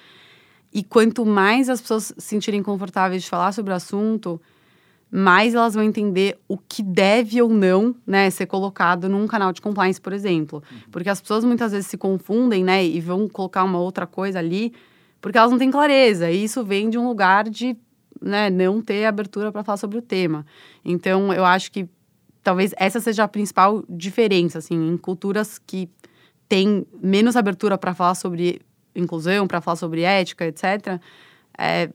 [0.74, 4.42] E quanto mais as pessoas se sentirem confortáveis de falar sobre o assunto,
[5.12, 9.62] mais elas vão entender o que deve ou não né, ser colocado num canal de
[9.62, 10.64] compliance, por exemplo.
[10.70, 10.78] Uhum.
[10.92, 14.74] Porque as pessoas muitas vezes se confundem né, e vão colocar uma outra coisa ali
[15.26, 16.30] porque elas não têm clareza.
[16.30, 17.76] E isso vem de um lugar de
[18.22, 20.46] né, não ter abertura para falar sobre o tema.
[20.84, 21.88] Então, eu acho que
[22.44, 25.90] talvez essa seja a principal diferença, assim, em culturas que
[26.48, 28.62] têm menos abertura para falar sobre
[28.96, 31.00] inclusão, para falar sobre ética, etc.,
[31.58, 31.90] é,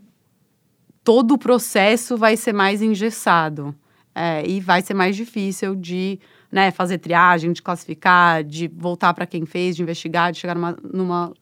[1.05, 3.75] todo o processo vai ser mais engessado
[4.15, 6.19] é, e vai ser mais difícil de
[6.51, 10.77] né, fazer triagem, de classificar, de voltar para quem fez, de investigar, de chegar numa,
[10.83, 11.33] numa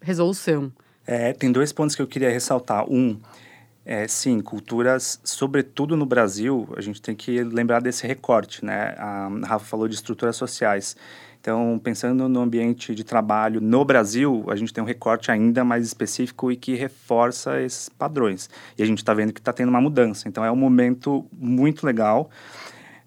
[0.00, 0.70] resolução.
[1.06, 2.84] É, tem dois pontos que eu queria ressaltar.
[2.90, 3.18] Um,
[3.88, 8.96] É, sim, culturas, sobretudo no Brasil, a gente tem que lembrar desse recorte, né?
[8.98, 10.96] A Rafa falou de estruturas sociais.
[11.40, 15.86] Então, pensando no ambiente de trabalho no Brasil, a gente tem um recorte ainda mais
[15.86, 18.50] específico e que reforça esses padrões.
[18.76, 20.28] E a gente está vendo que está tendo uma mudança.
[20.28, 22.28] Então, é um momento muito legal.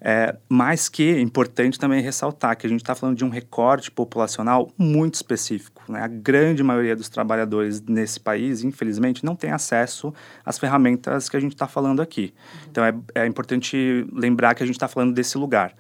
[0.02, 3.92] É, mas que é importante também ressaltar que a gente está falando de um recorte
[3.92, 5.84] populacional muito específico.
[5.90, 6.02] Né?
[6.02, 10.14] A grande maioria dos trabalhadores nesse país, infelizmente, não tem acesso
[10.46, 12.34] às ferramentas que a gente está falando aqui.
[12.72, 15.76] Então é, é importante lembrar que a gente está falando desse lugar.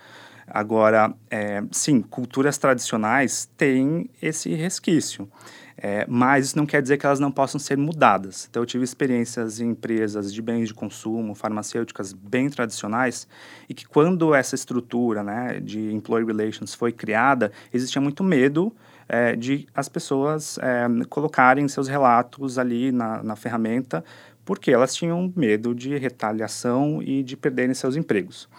[0.45, 5.29] Agora, é, sim, culturas tradicionais têm esse resquício.
[5.81, 8.47] É, mas isso não quer dizer que elas não possam ser mudadas.
[8.49, 13.25] Então, eu tive experiências em empresas de bens de consumo, farmacêuticas bem tradicionais,
[13.69, 18.75] e que quando essa estrutura né, de employee relations foi criada, existia muito medo
[19.07, 24.03] é, de as pessoas é, colocarem seus relatos ali na, na ferramenta,
[24.43, 28.49] porque elas tinham medo de retaliação e de perderem seus empregos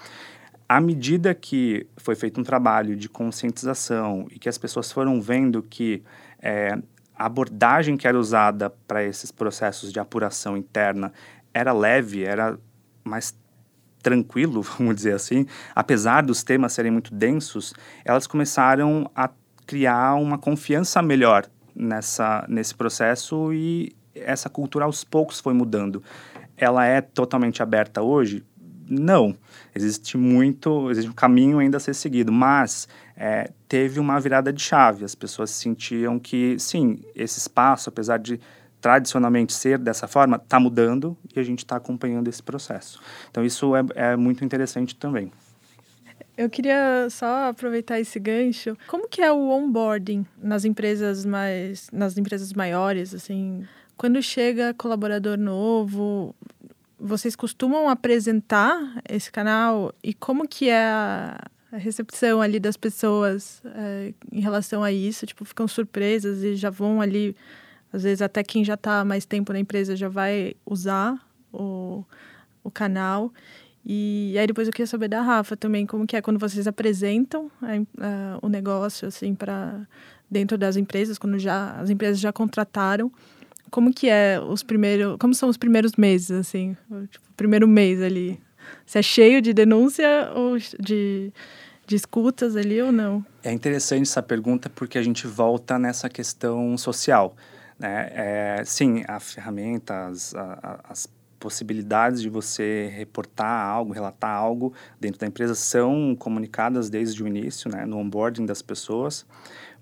[0.68, 5.64] à medida que foi feito um trabalho de conscientização e que as pessoas foram vendo
[5.64, 6.00] que
[6.40, 6.78] é,
[7.20, 11.12] a abordagem que era usada para esses processos de apuração interna
[11.52, 12.59] era leve, era
[13.04, 13.37] mais
[14.02, 17.74] tranquilo, vamos dizer assim, apesar dos temas serem muito densos,
[18.06, 19.28] elas começaram a
[19.66, 26.02] criar uma confiança melhor nessa nesse processo e essa cultura aos poucos foi mudando.
[26.56, 28.42] Ela é totalmente aberta hoje?
[28.90, 29.37] Não,
[29.72, 34.61] existe muito, existe um caminho ainda a ser seguido, mas é, teve uma virada de
[34.61, 35.05] chave.
[35.05, 38.40] As pessoas sentiam que, sim, esse espaço, apesar de
[38.81, 43.00] tradicionalmente ser dessa forma, está mudando e a gente está acompanhando esse processo.
[43.31, 45.31] Então, isso é, é muito interessante também.
[46.37, 48.76] Eu queria só aproveitar esse gancho.
[48.88, 53.64] Como que é o onboarding nas empresas mais, nas empresas maiores, assim?
[53.96, 56.35] Quando chega colaborador novo,
[57.00, 64.12] vocês costumam apresentar esse canal e como que é a, recepção ali das pessoas é,
[64.30, 65.24] em relação a isso?
[65.24, 67.34] Tipo, ficam surpresas e já vão ali,
[67.92, 71.16] às vezes até quem já está mais tempo na empresa já vai usar
[71.52, 72.04] o,
[72.62, 73.32] o canal.
[73.84, 77.50] E, aí depois eu queria saber da Rafa também, como que é quando vocês apresentam
[77.62, 77.66] a,
[78.04, 79.86] a, o negócio, assim, para
[80.30, 83.10] dentro das empresas, quando já as empresas já contrataram
[83.70, 86.76] como que é os primeiros, como são os primeiros meses, assim,
[87.11, 88.40] tipo, o primeiro mês ali?
[88.85, 91.33] Se é cheio de denúncia ou de,
[91.87, 93.24] de escutas ali ou não?
[93.42, 97.35] É interessante essa pergunta porque a gente volta nessa questão social,
[97.78, 98.11] né?
[98.12, 101.09] É, sim, a ferramenta, as, a, as
[101.40, 107.70] possibilidades de você reportar algo, relatar algo dentro da empresa são comunicadas desde o início,
[107.70, 109.24] né, no onboarding das pessoas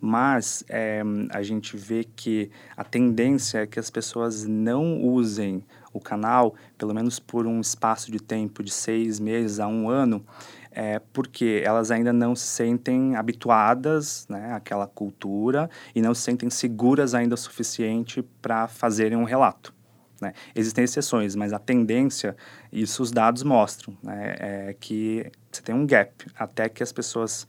[0.00, 6.00] mas é, a gente vê que a tendência é que as pessoas não usem o
[6.00, 10.24] canal, pelo menos por um espaço de tempo de seis meses a um ano,
[10.70, 16.48] é, porque elas ainda não se sentem habituadas né, àquela cultura e não se sentem
[16.50, 19.74] seguras ainda o suficiente para fazerem um relato.
[20.20, 20.32] Né?
[20.54, 22.36] Existem exceções, mas a tendência,
[22.72, 27.46] isso os dados mostram, né, é que você tem um gap até que as pessoas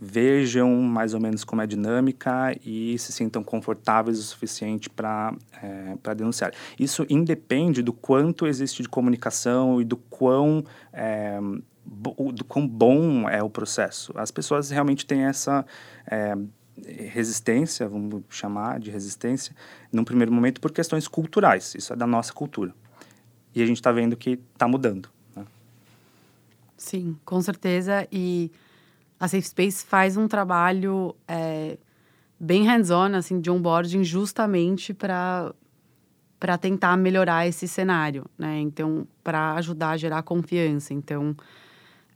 [0.00, 5.34] vejam mais ou menos como é a dinâmica e se sintam confortáveis o suficiente para
[5.62, 6.52] é, denunciar.
[6.78, 11.38] Isso independe do quanto existe de comunicação e do quão, é,
[12.34, 14.12] do quão bom é o processo.
[14.16, 15.64] As pessoas realmente têm essa
[16.06, 16.36] é,
[16.86, 19.56] resistência, vamos chamar de resistência,
[19.90, 21.74] num primeiro momento por questões culturais.
[21.74, 22.74] Isso é da nossa cultura.
[23.54, 25.08] E a gente está vendo que está mudando.
[25.34, 25.46] Né?
[26.76, 28.06] Sim, com certeza.
[28.12, 28.50] E
[29.18, 31.78] a Safe Space faz um trabalho é,
[32.38, 35.52] bem hands-on, assim, de onboarding, justamente para
[36.38, 38.60] para tentar melhorar esse cenário, né?
[38.60, 40.92] Então, para ajudar a gerar confiança.
[40.92, 41.34] Então,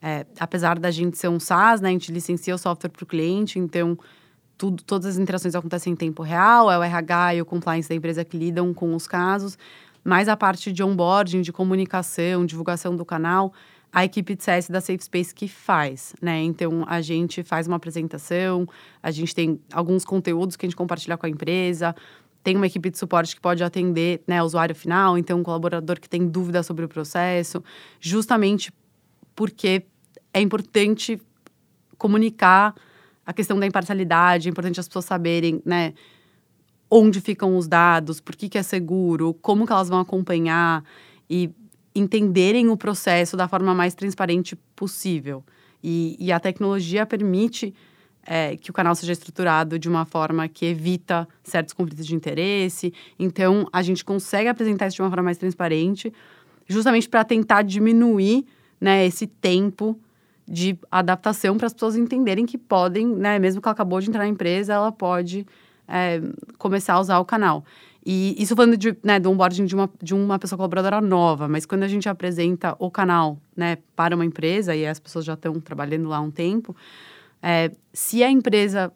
[0.02, 1.88] é, apesar da gente ser um SaaS, né?
[1.88, 3.98] A gente licencia o software para o cliente, então
[4.58, 7.94] tudo, todas as interações acontecem em tempo real, é o RH e o compliance da
[7.94, 9.56] empresa que lidam com os casos,
[10.04, 13.54] mas a parte de onboarding, de comunicação, divulgação do canal,
[13.92, 16.42] a equipe de CS da Safe Space que faz, né?
[16.42, 18.66] Então a gente faz uma apresentação,
[19.02, 21.94] a gente tem alguns conteúdos que a gente compartilha com a empresa,
[22.42, 26.00] tem uma equipe de suporte que pode atender né, o usuário final, então um colaborador
[26.00, 27.62] que tem dúvida sobre o processo,
[28.00, 28.72] justamente
[29.34, 29.82] porque
[30.32, 31.20] é importante
[31.98, 32.74] comunicar
[33.26, 35.92] a questão da imparcialidade, é importante as pessoas saberem, né?
[36.90, 40.82] Onde ficam os dados, por que, que é seguro, como que elas vão acompanhar.
[41.28, 41.50] E
[41.94, 45.42] entenderem o processo da forma mais transparente possível.
[45.82, 47.74] E, e a tecnologia permite
[48.26, 52.92] é, que o canal seja estruturado de uma forma que evita certos conflitos de interesse.
[53.18, 56.12] Então, a gente consegue apresentar isso de uma forma mais transparente,
[56.68, 58.46] justamente para tentar diminuir
[58.80, 59.98] né, esse tempo
[60.46, 64.24] de adaptação para as pessoas entenderem que podem, né, mesmo que ela acabou de entrar
[64.24, 65.46] na empresa, ela pode
[65.86, 66.20] é,
[66.58, 67.64] começar a usar o canal.
[68.12, 71.64] E isso falando de, né, do onboarding de uma, de uma pessoa colaboradora nova, mas
[71.64, 75.60] quando a gente apresenta o canal né, para uma empresa e as pessoas já estão
[75.60, 76.74] trabalhando lá há um tempo,
[77.40, 78.92] é, se a empresa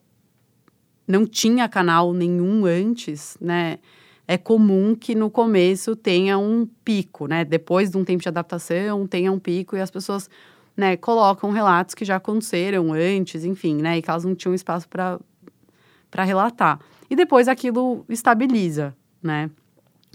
[1.07, 3.79] não tinha canal nenhum antes, né,
[4.27, 7.45] é comum que no começo tenha um pico, né?
[7.45, 10.29] Depois de um tempo de adaptação, tenha um pico e as pessoas,
[10.77, 14.89] né, colocam relatos que já aconteceram antes, enfim, né, e que elas não tinham espaço
[14.89, 16.81] para relatar.
[17.09, 18.93] E depois aquilo estabiliza,
[19.25, 19.51] né?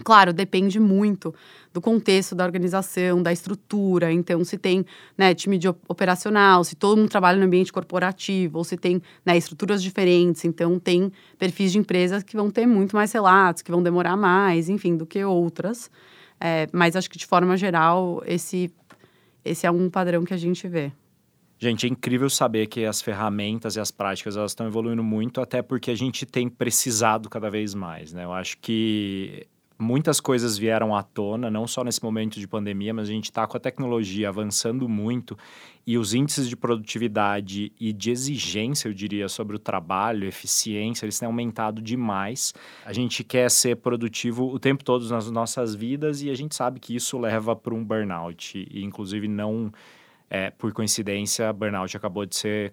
[0.02, 1.34] Claro, depende muito
[1.72, 4.12] do contexto da organização, da estrutura.
[4.12, 4.84] Então, se tem
[5.16, 9.36] né, time de operacional, se todo mundo trabalha no ambiente corporativo, ou se tem né,
[9.36, 10.44] estruturas diferentes.
[10.44, 14.68] Então, tem perfis de empresas que vão ter muito mais relatos, que vão demorar mais,
[14.68, 15.90] enfim, do que outras.
[16.40, 18.72] É, mas acho que, de forma geral, esse,
[19.44, 20.92] esse é um padrão que a gente vê.
[21.62, 25.60] Gente, é incrível saber que as ferramentas e as práticas elas estão evoluindo muito, até
[25.60, 28.24] porque a gente tem precisado cada vez mais, né?
[28.24, 29.46] Eu acho que
[29.78, 33.46] muitas coisas vieram à tona, não só nesse momento de pandemia, mas a gente está
[33.46, 35.36] com a tecnologia avançando muito
[35.86, 41.18] e os índices de produtividade e de exigência, eu diria, sobre o trabalho, eficiência, eles
[41.18, 42.54] têm aumentado demais.
[42.86, 46.80] A gente quer ser produtivo o tempo todo nas nossas vidas e a gente sabe
[46.80, 48.66] que isso leva para um burnout.
[48.70, 49.70] E, inclusive, não
[50.30, 52.72] é, por coincidência, burnout acabou de ser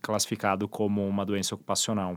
[0.00, 2.16] classificado como uma doença ocupacional.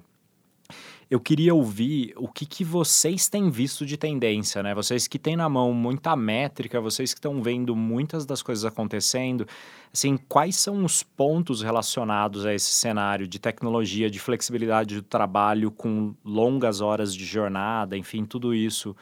[1.09, 4.75] Eu queria ouvir o que, que vocês têm visto de tendência, né?
[4.75, 9.47] Vocês que têm na mão muita métrica, vocês que estão vendo muitas das coisas acontecendo,
[9.93, 15.71] assim, quais são os pontos relacionados a esse cenário de tecnologia, de flexibilidade do trabalho
[15.71, 18.93] com longas horas de jornada, enfim, tudo isso?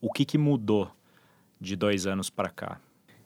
[0.00, 0.90] O que, que mudou
[1.60, 2.80] de dois anos para cá?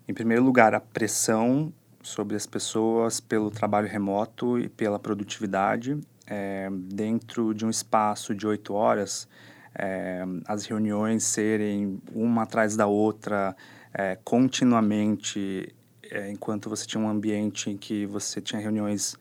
[0.06, 1.72] Em primeiro lugar, a pressão
[2.06, 8.46] sobre as pessoas pelo trabalho remoto e pela produtividade é, dentro de um espaço de
[8.46, 9.28] oito horas,
[9.74, 13.56] é, as reuniões serem uma atrás da outra
[13.92, 15.74] é, continuamente,
[16.10, 19.16] é, enquanto você tinha um ambiente em que você tinha reuniões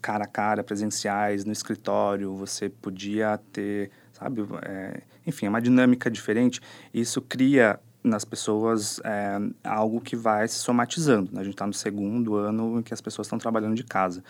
[0.00, 6.10] cara a cara, presenciais, no escritório, você podia ter, sabe, é, enfim, é uma dinâmica
[6.10, 6.60] diferente.
[6.94, 11.30] Isso cria nas pessoas é algo que vai se somatizando.
[11.32, 11.40] Né?
[11.40, 14.22] A gente está no segundo ano em que as pessoas estão trabalhando de casa.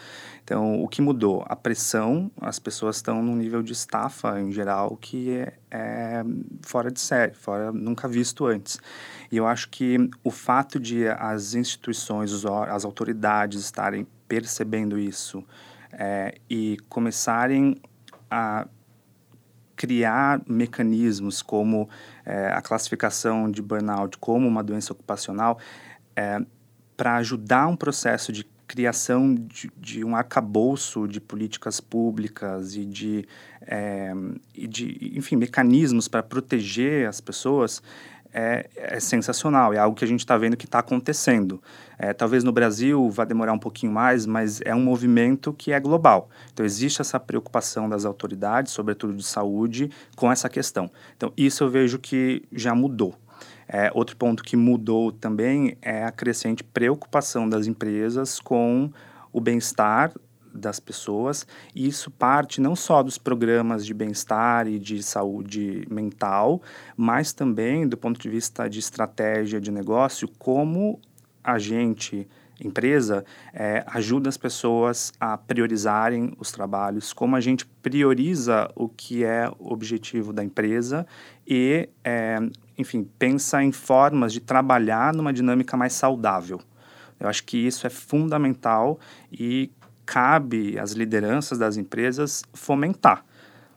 [0.43, 1.45] Então, o que mudou?
[1.47, 6.25] A pressão, as pessoas estão num nível de estafa, em geral, que é, é
[6.63, 8.81] fora de série, fora, nunca visto antes.
[9.31, 12.33] E eu acho que o fato de as instituições,
[12.69, 15.45] as autoridades estarem percebendo isso
[15.93, 17.81] é, e começarem
[18.31, 18.67] a
[19.77, 21.89] criar mecanismos como
[22.25, 25.59] é, a classificação de burnout como uma doença ocupacional
[26.17, 26.41] é,
[26.97, 33.29] para ajudar um processo de criação de, de, um arcabouço de políticas públicas e de,
[33.63, 34.13] é,
[34.55, 37.81] e de enfim, mecanismos para proteger as pessoas
[38.37, 41.63] é, é sensacional, é algo que a gente está vendo que está acontecendo.
[41.99, 45.81] É, talvez no Brasil vá demorar um pouquinho mais, mas é um movimento que é
[45.81, 46.29] global.
[46.53, 50.91] Então, existe essa preocupação das autoridades, sobretudo de saúde, com essa questão.
[51.17, 53.15] Então, isso eu vejo que já mudou.
[53.67, 58.91] É, outro ponto que mudou também é a crescente preocupação das empresas com
[59.33, 60.13] o bem-estar
[60.57, 66.63] das pessoas, e isso parte não só dos programas de bem-estar e de saúde mental,
[66.97, 71.01] mas também do ponto de vista de estratégia de negócio, como
[71.43, 72.27] a gente,
[72.61, 79.25] empresa, é, ajuda as pessoas a priorizarem os trabalhos, como a gente prioriza o que
[79.25, 81.07] é o objetivo da empresa
[81.47, 82.39] e, é,
[82.77, 86.61] enfim, pensa em formas de trabalhar numa dinâmica mais saudável.
[87.19, 88.99] Eu acho que isso é fundamental
[89.33, 89.71] e
[90.07, 93.25] cabe às lideranças das empresas fomentar,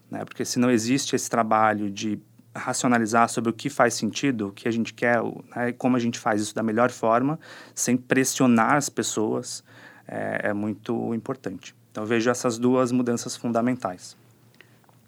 [0.10, 0.24] né?
[0.24, 2.22] Porque se não existe esse trabalho de
[2.56, 5.22] racionalizar sobre o que faz sentido, o que a gente quer,
[5.56, 5.72] né?
[5.74, 7.40] como a gente faz isso da melhor forma,
[7.74, 9.64] sem pressionar as pessoas,
[10.08, 11.76] é, é muito importante.
[11.92, 14.16] Então, vejo essas duas mudanças fundamentais.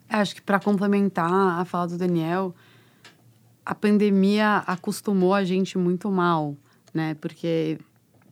[0.10, 2.54] Acho que para complementar a fala do Daniel,
[3.66, 6.56] a pandemia acostumou a gente muito mal,
[6.94, 7.16] né?
[7.16, 7.80] Porque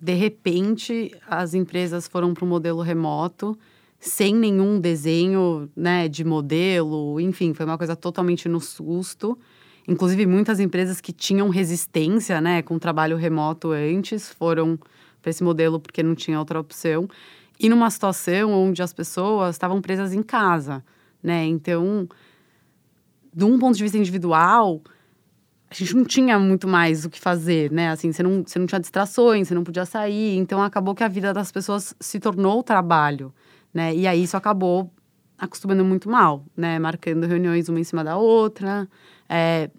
[0.02, 3.58] de repente, as empresas foram para o modelo remoto,
[4.00, 9.38] sem nenhum desenho né, de modelo, enfim, foi uma coisa totalmente no susto.
[9.86, 14.80] Inclusive, muitas empresas que tinham resistência né, com o trabalho remoto antes foram
[15.22, 17.10] para esse modelo porque não tinha outra opção.
[17.60, 20.82] e numa situação onde as pessoas estavam presas em casa,
[21.22, 21.46] né?
[21.46, 22.08] Então,
[23.34, 24.82] de um ponto de vista individual,
[25.70, 27.90] a gente não tinha muito mais o que fazer, né?
[27.92, 30.36] Assim, você não, você não tinha distrações, você não podia sair.
[30.38, 33.32] Então, acabou que a vida das pessoas se tornou trabalho,
[33.74, 33.94] né?
[33.96, 34.92] E aí, isso acabou
[35.38, 36.80] acostumando muito mal, né?
[36.80, 38.90] Marcando reuniões uma em cima da outra,
[39.30, 39.70] é,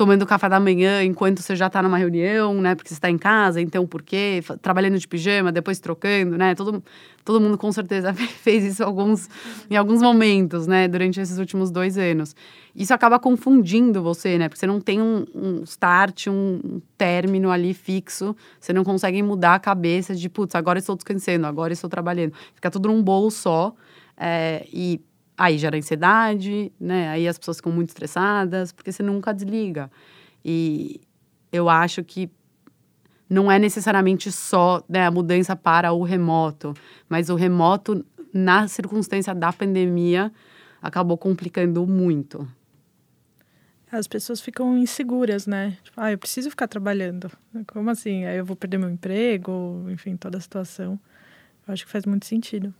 [0.00, 2.74] tomando café da manhã enquanto você já está numa reunião, né?
[2.74, 4.42] Porque você está em casa, então por quê?
[4.62, 6.54] Trabalhando de pijama, depois trocando, né?
[6.54, 6.82] Todo,
[7.22, 9.28] todo mundo com certeza fez isso alguns,
[9.68, 10.88] em alguns momentos, né?
[10.88, 12.34] Durante esses últimos dois anos.
[12.74, 14.48] Isso acaba confundindo você, né?
[14.48, 18.34] Porque você não tem um, um start, um término ali fixo.
[18.58, 22.32] Você não consegue mudar a cabeça de, putz, agora estou descansando, agora estou trabalhando.
[22.54, 23.74] Fica tudo num bolo só.
[24.16, 24.98] É, e
[25.40, 27.08] Aí gera ansiedade, né?
[27.08, 29.90] Aí as pessoas ficam muito estressadas, porque você nunca desliga.
[30.44, 31.00] E
[31.50, 32.30] eu acho que
[33.26, 36.74] não é necessariamente só né, a mudança para o remoto,
[37.08, 40.30] mas o remoto, na circunstância da pandemia,
[40.82, 42.46] acabou complicando muito.
[43.90, 45.78] As pessoas ficam inseguras, né?
[45.82, 47.30] Tipo, ah, eu preciso ficar trabalhando.
[47.66, 48.26] Como assim?
[48.26, 51.00] Aí eu vou perder meu emprego, enfim, toda a situação.
[51.66, 52.74] Eu acho que faz muito sentido.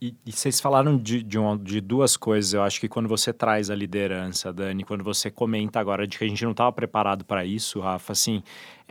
[0.00, 2.52] E, e, vocês falaram de, de, de, duas coisas.
[2.52, 6.24] Eu acho que quando você traz a liderança, Dani, quando você comenta agora de que
[6.24, 8.42] a gente não estava preparado para isso, Rafa, assim,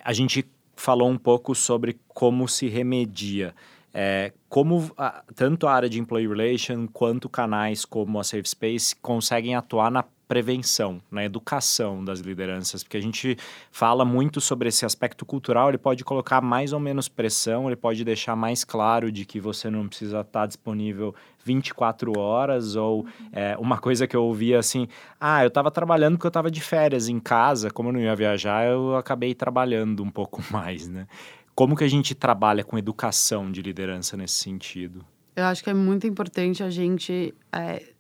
[0.04, 0.46] a gente
[0.76, 3.54] falou um pouco sobre como se remedia.
[3.94, 8.96] É, como a, tanto a área de employee relation quanto canais como a Safe Space
[8.96, 13.38] conseguem atuar na prevenção, na educação das lideranças, porque a gente
[13.72, 18.04] fala muito sobre esse aspecto cultural, ele pode colocar mais ou menos pressão, ele pode
[18.04, 21.14] deixar mais claro de que você não precisa estar disponível
[21.44, 24.88] 24 horas, ou é, uma coisa que eu ouvia assim,
[25.20, 28.16] ah, eu estava trabalhando porque eu estava de férias em casa, como eu não ia
[28.16, 31.08] viajar, eu acabei trabalhando um pouco mais, né?
[31.56, 35.06] Como que a gente trabalha com educação de liderança nesse sentido?
[35.36, 37.93] Eu acho que é muito importante a gente é,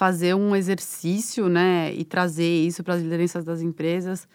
[0.00, 4.26] fazer um exercício, né, e trazer isso para as lideranças das empresas,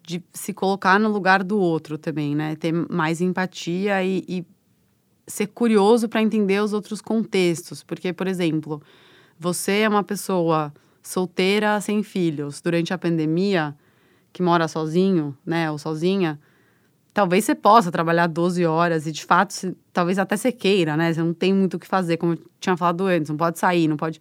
[0.00, 4.46] de se colocar no lugar do outro também, né, ter mais empatia e, e
[5.26, 8.80] ser curioso para entender os outros contextos, porque, por exemplo,
[9.36, 10.72] você é uma pessoa
[11.02, 13.74] solteira sem filhos durante a pandemia,
[14.32, 16.38] que mora sozinho, né, ou sozinha,
[17.12, 21.12] talvez você possa trabalhar 12 horas e de fato, talvez até você queira, né?
[21.12, 23.88] Você não tem muito o que fazer, como eu tinha falado antes, não pode sair,
[23.88, 24.20] não pode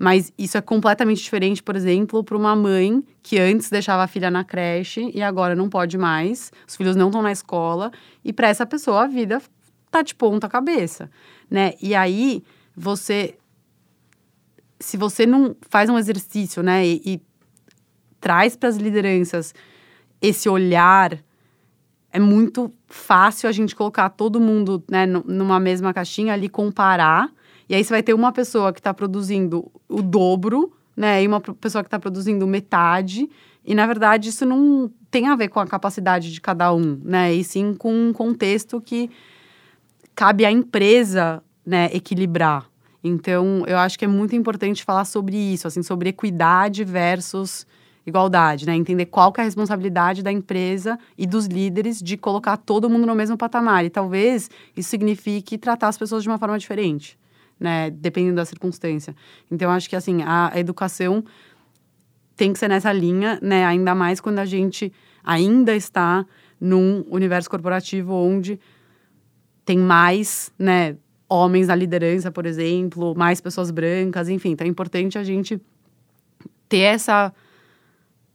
[0.00, 4.30] mas isso é completamente diferente, por exemplo, para uma mãe que antes deixava a filha
[4.30, 7.92] na creche e agora não pode mais, os filhos não estão na escola,
[8.24, 9.42] e para essa pessoa a vida
[9.90, 11.10] tá de ponta cabeça,
[11.50, 11.74] né?
[11.82, 12.42] E aí
[12.74, 13.36] você
[14.80, 17.20] se você não faz um exercício, né, e, e
[18.18, 19.54] traz para as lideranças
[20.22, 21.18] esse olhar,
[22.10, 27.30] é muito fácil a gente colocar todo mundo, né, numa mesma caixinha ali comparar
[27.70, 31.22] e aí você vai ter uma pessoa que está produzindo o dobro, né?
[31.22, 33.30] E uma pessoa que está produzindo metade.
[33.64, 37.32] E, na verdade, isso não tem a ver com a capacidade de cada um, né?
[37.32, 39.08] E sim com um contexto que
[40.16, 42.68] cabe à empresa, né, equilibrar.
[43.04, 47.64] Então, eu acho que é muito importante falar sobre isso, assim, sobre equidade versus
[48.04, 48.74] igualdade, né?
[48.74, 53.06] Entender qual que é a responsabilidade da empresa e dos líderes de colocar todo mundo
[53.06, 53.84] no mesmo patamar.
[53.84, 57.19] E talvez isso signifique tratar as pessoas de uma forma diferente
[57.60, 57.90] né?
[57.90, 59.14] Dependendo da circunstância.
[59.50, 61.22] Então, acho que, assim, a educação
[62.34, 63.66] tem que ser nessa linha, né?
[63.66, 64.90] Ainda mais quando a gente
[65.22, 66.24] ainda está
[66.58, 68.58] num universo corporativo onde
[69.64, 70.96] tem mais, né?
[71.28, 74.52] Homens na liderança, por exemplo, mais pessoas brancas, enfim.
[74.52, 75.60] Então, é importante a gente
[76.68, 77.32] ter essa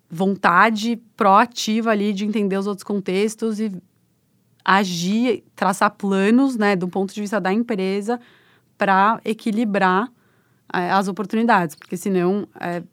[0.10, 3.72] vontade proativa ali de entender os outros contextos e
[4.64, 8.20] agir, traçar planos, né, do ponto de vista da empresa,
[8.78, 10.12] para equilibrar
[10.74, 12.84] é, as oportunidades, porque senão é,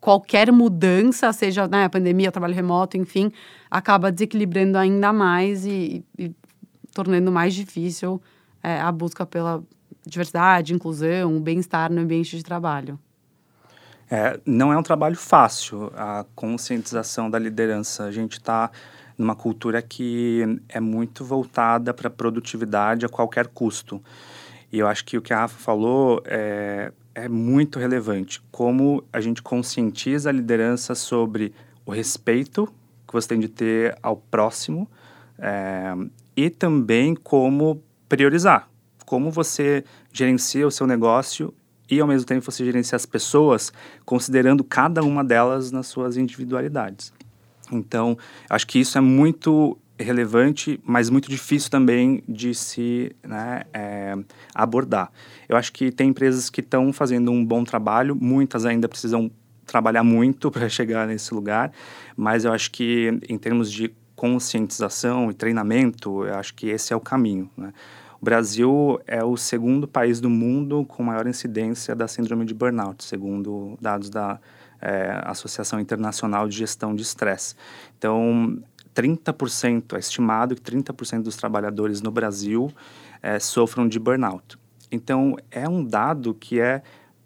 [0.00, 3.32] qualquer mudança, seja né, a pandemia, trabalho remoto, enfim,
[3.70, 6.34] acaba desequilibrando ainda mais e, e
[6.94, 8.22] tornando mais difícil
[8.62, 9.62] é, a busca pela
[10.06, 12.98] diversidade, inclusão, bem-estar no ambiente de trabalho.
[14.08, 18.04] É, não é um trabalho fácil a conscientização da liderança.
[18.04, 18.70] A gente está
[19.18, 24.00] numa cultura que é muito voltada para a produtividade a qualquer custo.
[24.76, 28.42] E eu acho que o que a Rafa falou é, é muito relevante.
[28.50, 31.54] Como a gente conscientiza a liderança sobre
[31.86, 32.66] o respeito
[33.08, 34.86] que você tem de ter ao próximo
[35.38, 35.94] é,
[36.36, 38.68] e também como priorizar.
[39.06, 41.54] Como você gerencia o seu negócio
[41.90, 43.72] e, ao mesmo tempo, você gerencia as pessoas,
[44.04, 47.14] considerando cada uma delas nas suas individualidades.
[47.72, 48.18] Então,
[48.50, 54.16] acho que isso é muito relevante, mas muito difícil também de se né, é,
[54.54, 55.10] abordar.
[55.48, 59.30] Eu acho que tem empresas que estão fazendo um bom trabalho, muitas ainda precisam
[59.66, 61.72] trabalhar muito para chegar nesse lugar,
[62.16, 66.96] mas eu acho que em termos de conscientização e treinamento, eu acho que esse é
[66.96, 67.50] o caminho.
[67.56, 67.72] Né?
[68.20, 73.04] O Brasil é o segundo país do mundo com maior incidência da síndrome de burnout,
[73.04, 74.40] segundo dados da
[74.80, 77.54] é, Associação Internacional de Gestão de Estresse.
[77.98, 78.58] Então,
[78.96, 82.72] 30%, é estimado que 30% dos trabalhadores no Brasil
[83.22, 84.58] é, sofram de burnout.
[84.90, 86.82] Então, é um dado que é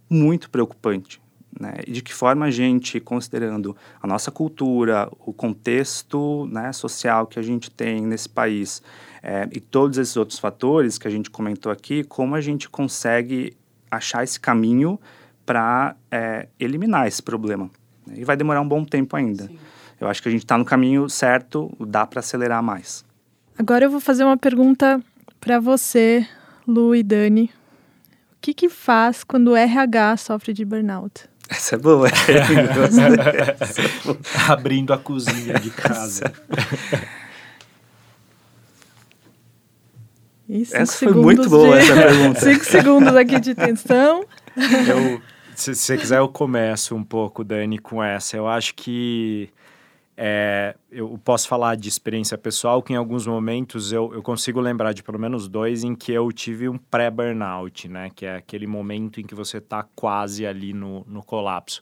[0.09, 1.21] muito preocupante.
[1.59, 1.75] Né?
[1.87, 7.39] E de que forma a gente, considerando a nossa cultura, o contexto né, social que
[7.39, 8.83] a gente tem nesse país
[9.23, 13.57] é, e todos esses outros fatores que a gente comentou aqui, como a gente consegue
[13.91, 14.99] achar esse caminho
[15.45, 17.69] para é, eliminar esse problema.
[18.15, 19.45] E vai demorar um bom tempo ainda.
[19.45, 19.59] Sim.
[20.01, 23.05] Eu acho que a gente está no caminho certo, dá para acelerar mais.
[23.59, 24.99] Agora eu vou fazer uma pergunta
[25.39, 26.27] para você,
[26.67, 27.51] Lu e Dani.
[28.33, 31.29] O que, que faz quando o RH sofre de burnout?
[31.51, 32.09] Essa é boa.
[32.09, 34.19] Essa é boa.
[34.49, 36.33] Abrindo a cozinha de casa.
[40.73, 41.83] essa foi muito boa, de...
[41.83, 42.41] essa pergunta.
[42.41, 44.25] Cinco segundos aqui de tensão.
[44.57, 45.21] Eu,
[45.57, 48.37] se você quiser, eu começo um pouco, Dani, com essa.
[48.37, 49.51] Eu acho que
[50.23, 54.93] é, eu posso falar de experiência pessoal, que em alguns momentos eu, eu consigo lembrar
[54.93, 58.11] de pelo menos dois em que eu tive um pré-burnout, né?
[58.15, 61.81] Que é aquele momento em que você está quase ali no, no colapso.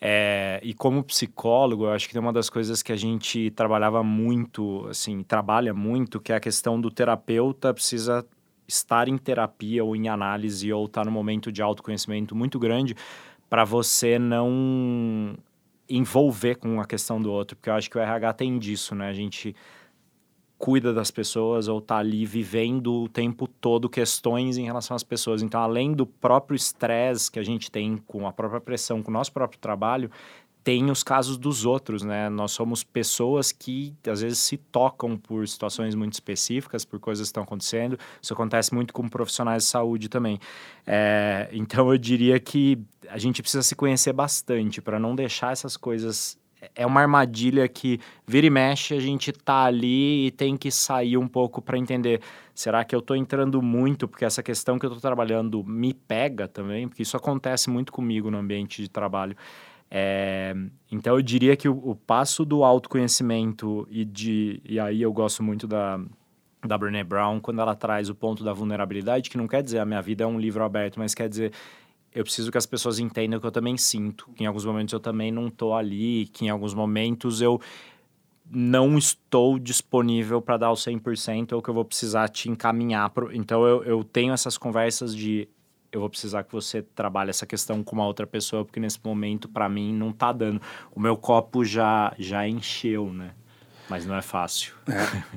[0.00, 4.04] É, e como psicólogo, eu acho que tem uma das coisas que a gente trabalhava
[4.04, 8.24] muito, assim, trabalha muito, que é a questão do terapeuta precisa
[8.68, 12.94] estar em terapia ou em análise ou estar tá no momento de autoconhecimento muito grande
[13.50, 15.36] para você não
[15.88, 19.08] envolver com a questão do outro, porque eu acho que o RH tem disso, né?
[19.08, 19.54] A gente
[20.56, 25.42] cuida das pessoas ou tá ali vivendo o tempo todo questões em relação às pessoas.
[25.42, 29.12] Então, além do próprio estresse que a gente tem com a própria pressão, com o
[29.12, 30.10] nosso próprio trabalho,
[30.64, 32.30] tem os casos dos outros, né?
[32.30, 37.28] Nós somos pessoas que às vezes se tocam por situações muito específicas, por coisas que
[37.28, 37.98] estão acontecendo.
[38.20, 40.40] Isso acontece muito com profissionais de saúde também.
[40.86, 42.78] É, então eu diria que
[43.10, 46.38] a gente precisa se conhecer bastante para não deixar essas coisas.
[46.74, 51.18] É uma armadilha que vira e mexe, a gente tá ali e tem que sair
[51.18, 52.22] um pouco para entender.
[52.54, 56.48] Será que eu estou entrando muito porque essa questão que eu estou trabalhando me pega
[56.48, 56.88] também?
[56.88, 59.36] Porque isso acontece muito comigo no ambiente de trabalho.
[59.96, 60.52] É,
[60.90, 65.40] então eu diria que o, o, passo do autoconhecimento e de e aí eu gosto
[65.40, 66.00] muito da
[66.66, 69.84] da Brené Brown quando ela traz o ponto da vulnerabilidade que não quer dizer a
[69.84, 71.52] minha vida é um livro aberto mas quer dizer
[72.12, 74.98] eu preciso que as pessoas entendam que eu também sinto que em alguns momentos eu
[74.98, 77.60] também não estou ali que em alguns momentos eu
[78.50, 83.32] não estou disponível para dar o 100% ou que eu vou precisar te encaminhar pro...
[83.32, 85.48] então eu, eu tenho essas conversas de
[85.94, 89.48] eu vou precisar que você trabalhe essa questão com uma outra pessoa, porque nesse momento,
[89.48, 90.60] para mim, não tá dando.
[90.92, 93.30] O meu copo já, já encheu, né?
[93.88, 94.74] Mas não é fácil.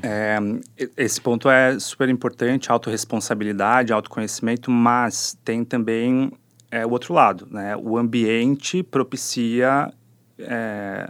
[0.01, 0.37] É,
[0.79, 6.31] é, esse ponto é super importante, autorresponsabilidade, autoconhecimento, mas tem também
[6.71, 7.75] é, o outro lado, né?
[7.77, 9.93] O ambiente propicia
[10.39, 11.09] é,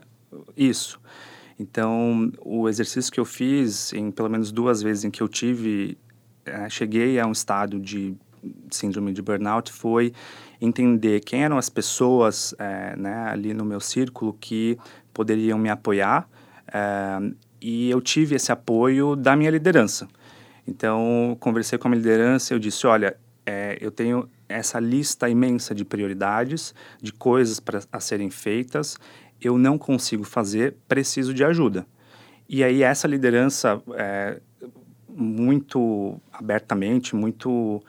[0.57, 0.99] isso.
[1.57, 5.97] Então, o exercício que eu fiz, em pelo menos duas vezes em que eu tive,
[6.45, 8.13] é, cheguei a um estado de
[8.71, 10.13] síndrome de burnout foi
[10.59, 14.77] entender quem eram as pessoas é, né, ali no meu círculo que
[15.13, 16.29] poderiam me apoiar
[16.73, 17.19] é,
[17.61, 20.07] e eu tive esse apoio da minha liderança.
[20.67, 25.73] Então, conversei com a minha liderança eu disse, olha, é, eu tenho essa lista imensa
[25.73, 28.97] de prioridades, de coisas para serem feitas,
[29.41, 31.85] eu não consigo fazer, preciso de ajuda.
[32.49, 34.39] E aí essa liderança, é,
[35.09, 37.81] muito abertamente, muito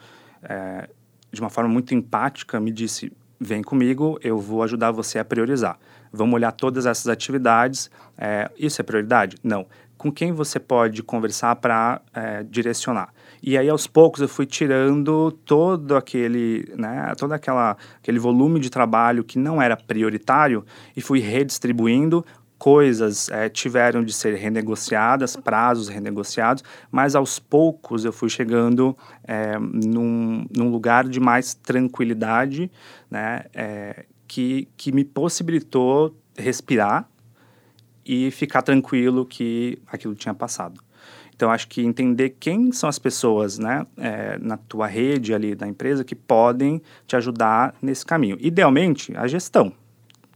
[0.43, 0.89] é,
[1.31, 5.79] de uma forma muito empática, me disse: vem comigo, eu vou ajudar você a priorizar.
[6.11, 7.89] Vamos olhar todas essas atividades.
[8.17, 9.37] É, isso é prioridade?
[9.43, 9.65] Não.
[9.97, 13.13] Com quem você pode conversar para é, direcionar?
[13.43, 18.69] E aí, aos poucos, eu fui tirando todo aquele, né, todo aquela, aquele volume de
[18.69, 20.65] trabalho que não era prioritário
[20.95, 22.25] e fui redistribuindo
[22.59, 29.57] coisas é, tiveram de ser renegociadas, prazos renegociados, mas aos poucos eu fui chegando é,
[29.57, 32.69] num, num, lugar de mais tranquilidade,
[33.09, 37.09] né, é, que, que me possibilitou respirar
[38.05, 40.81] e ficar tranquilo que aquilo tinha passado.
[41.33, 45.65] Então, acho que entender quem são as pessoas né, é, na tua rede ali da
[45.65, 48.35] empresa que podem te ajudar nesse caminho.
[48.41, 49.71] Idealmente, a gestão,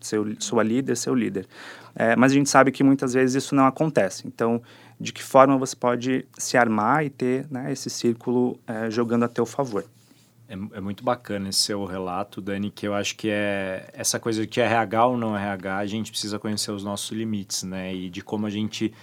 [0.06, 1.48] seu, sua líder, seu líder.
[1.96, 4.28] É, mas a gente sabe que muitas vezes isso não acontece.
[4.28, 4.62] Então,
[5.00, 9.28] de que forma você pode se armar e ter né, esse círculo é, jogando a
[9.28, 9.86] teu favor.
[10.54, 14.46] É, é, muito bacana esse seu relato, Dani, que eu acho que é essa coisa
[14.46, 17.94] de RH ou não RH, a gente precisa conhecer os nossos limites, né?
[17.94, 18.94] E de como a gente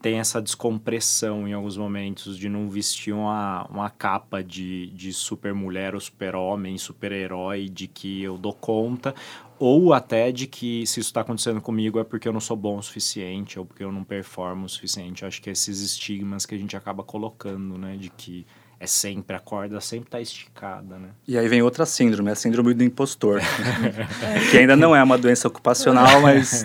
[0.00, 5.52] tem essa descompressão em alguns momentos de não vestir uma, uma capa de, de super
[5.52, 9.14] mulher ou super homem, super herói, de que eu dou conta,
[9.58, 12.78] ou até de que se isso está acontecendo comigo é porque eu não sou bom
[12.78, 15.22] o suficiente ou porque eu não performo o suficiente.
[15.22, 17.96] Eu acho que esses estigmas que a gente acaba colocando, né?
[17.96, 18.46] De que
[18.82, 21.10] é sempre, a corda sempre está esticada, né?
[21.28, 23.40] E aí vem outra síndrome, a síndrome do impostor,
[24.50, 26.64] que ainda não é uma doença ocupacional, mas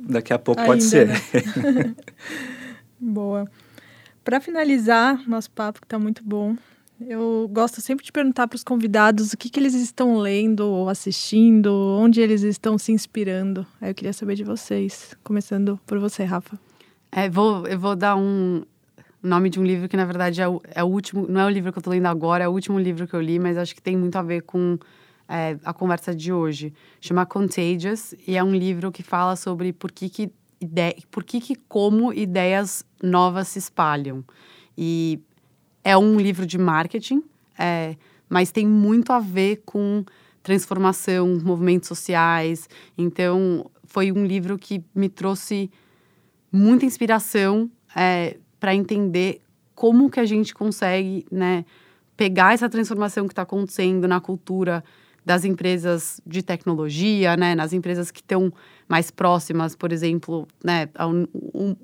[0.00, 1.08] daqui a pouco ainda, pode ser.
[1.08, 1.14] Né?
[2.98, 3.46] Boa.
[4.24, 6.56] Para finalizar nosso papo, que está muito bom,
[7.06, 10.88] eu gosto sempre de perguntar para os convidados o que, que eles estão lendo ou
[10.88, 13.66] assistindo, onde eles estão se inspirando.
[13.78, 16.58] Aí eu queria saber de vocês, começando por você, Rafa.
[17.12, 18.62] É, vou, eu vou dar um,
[19.22, 21.26] nome de um livro que, na verdade, é o, é o último.
[21.28, 23.20] Não é o livro que eu estou lendo agora, é o último livro que eu
[23.20, 24.78] li, mas acho que tem muito a ver com
[25.28, 26.72] é, a conversa de hoje.
[27.00, 30.96] Chama Contagious e é um livro que fala sobre por que, que, ide...
[31.10, 34.24] por que, que como ideias novas se espalham.
[34.76, 35.20] E
[35.84, 37.22] é um livro de marketing,
[37.58, 37.96] é,
[38.28, 40.04] mas tem muito a ver com
[40.42, 42.68] transformação, movimentos sociais.
[42.96, 45.70] Então, foi um livro que me trouxe
[46.50, 47.70] muita inspiração.
[47.94, 49.40] É, para entender
[49.74, 51.64] como que a gente consegue, né,
[52.16, 54.82] pegar essa transformação que está acontecendo na cultura
[55.24, 58.52] das empresas de tecnologia, né, nas empresas que estão
[58.88, 61.12] mais próximas, por exemplo, né, ao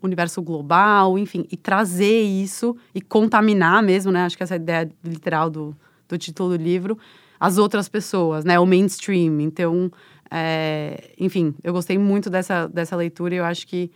[0.02, 4.60] universo global, enfim, e trazer isso e contaminar mesmo, né, acho que essa é a
[4.60, 5.76] ideia literal do,
[6.08, 6.98] do título do livro,
[7.38, 9.40] as outras pessoas, né, o mainstream.
[9.40, 9.92] Então,
[10.30, 13.90] é, enfim, eu gostei muito dessa, dessa leitura e eu acho que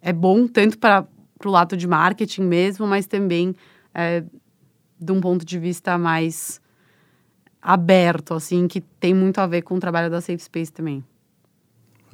[0.00, 1.06] é bom tanto para
[1.44, 3.54] para o lado de marketing mesmo, mas também
[3.94, 4.24] é,
[4.98, 6.58] de um ponto de vista mais
[7.60, 11.04] aberto, assim, que tem muito a ver com o trabalho da Safe Space também.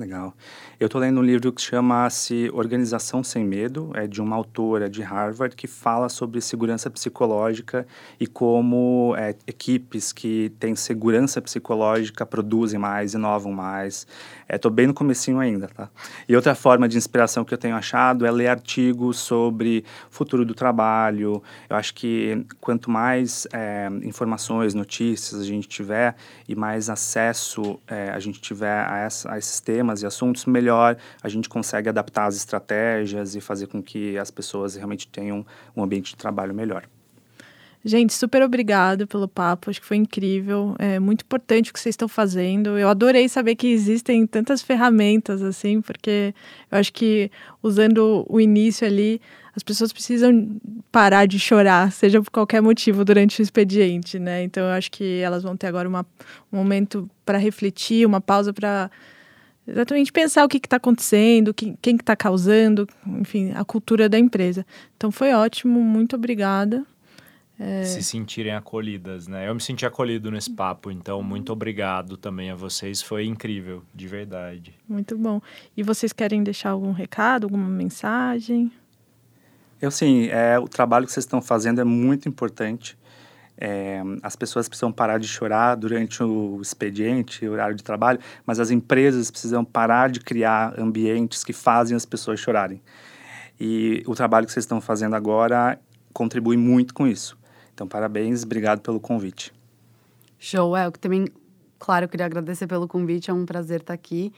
[0.01, 0.33] Legal.
[0.79, 5.03] Eu estou lendo um livro que chama-se Organização Sem Medo, é de uma autora de
[5.03, 7.87] Harvard que fala sobre segurança psicológica
[8.19, 14.07] e como é, equipes que têm segurança psicológica produzem mais, inovam mais.
[14.49, 15.91] Estou é, bem no comecinho ainda, tá?
[16.27, 20.55] E outra forma de inspiração que eu tenho achado é ler artigos sobre futuro do
[20.55, 21.43] trabalho.
[21.69, 26.17] Eu acho que quanto mais é, informações, notícias a gente tiver
[26.49, 30.47] e mais acesso é, a gente tiver a, essa, a esses temas, temas e assuntos,
[30.47, 35.45] melhor a gente consegue adaptar as estratégias e fazer com que as pessoas realmente tenham
[35.77, 36.85] um ambiente de trabalho melhor.
[37.83, 41.95] Gente, super obrigado pelo papo, acho que foi incrível, é muito importante o que vocês
[41.95, 42.79] estão fazendo.
[42.79, 46.35] Eu adorei saber que existem tantas ferramentas assim, porque
[46.71, 47.31] eu acho que
[47.63, 49.19] usando o início ali,
[49.57, 50.61] as pessoas precisam
[50.93, 54.45] parar de chorar, seja por qualquer motivo durante o expediente, né?
[54.45, 56.07] Então eu acho que elas vão ter agora uma,
[56.53, 58.91] um momento para refletir, uma pausa para
[59.71, 64.67] exatamente pensar o que está acontecendo, quem está causando, enfim, a cultura da empresa.
[64.97, 66.85] Então foi ótimo, muito obrigada.
[67.59, 67.85] É...
[67.85, 69.47] Se sentirem acolhidas, né?
[69.47, 74.07] Eu me senti acolhido nesse papo, então muito obrigado também a vocês, foi incrível, de
[74.07, 74.75] verdade.
[74.89, 75.43] Muito bom.
[75.77, 78.73] E vocês querem deixar algum recado, alguma mensagem?
[79.81, 82.97] Eu sim, é, o trabalho que vocês estão fazendo é muito importante.
[83.63, 88.59] É, as pessoas precisam parar de chorar durante o expediente, o horário de trabalho, mas
[88.59, 92.81] as empresas precisam parar de criar ambientes que fazem as pessoas chorarem.
[93.61, 95.79] E o trabalho que vocês estão fazendo agora
[96.15, 97.39] contribui muito com isso.
[97.75, 99.53] Então, parabéns, obrigado pelo convite.
[100.39, 101.27] Show, é, eu também,
[101.79, 104.33] claro, queria agradecer pelo convite, é um prazer estar aqui.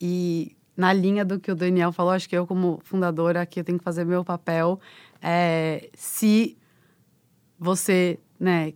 [0.00, 3.64] E na linha do que o Daniel falou, acho que eu, como fundadora aqui, eu
[3.64, 4.80] tenho que fazer meu papel.
[5.22, 6.56] É, se
[7.58, 8.74] você né,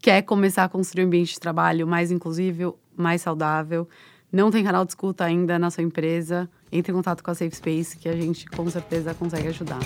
[0.00, 3.88] quer começar a construir um ambiente de trabalho mais inclusivo, mais saudável,
[4.32, 7.54] não tem canal de escuta ainda na sua empresa, entre em contato com a Safe
[7.54, 9.80] Space que a gente com certeza consegue ajudar.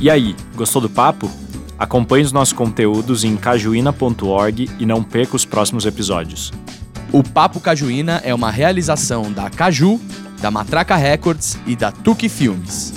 [0.00, 1.47] E aí, gostou do papo?
[1.78, 6.52] Acompanhe os nossos conteúdos em cajuína.org e não perca os próximos episódios.
[7.12, 10.00] O Papo Cajuína é uma realização da Caju,
[10.40, 12.92] da Matraca Records e da Tuque Filmes.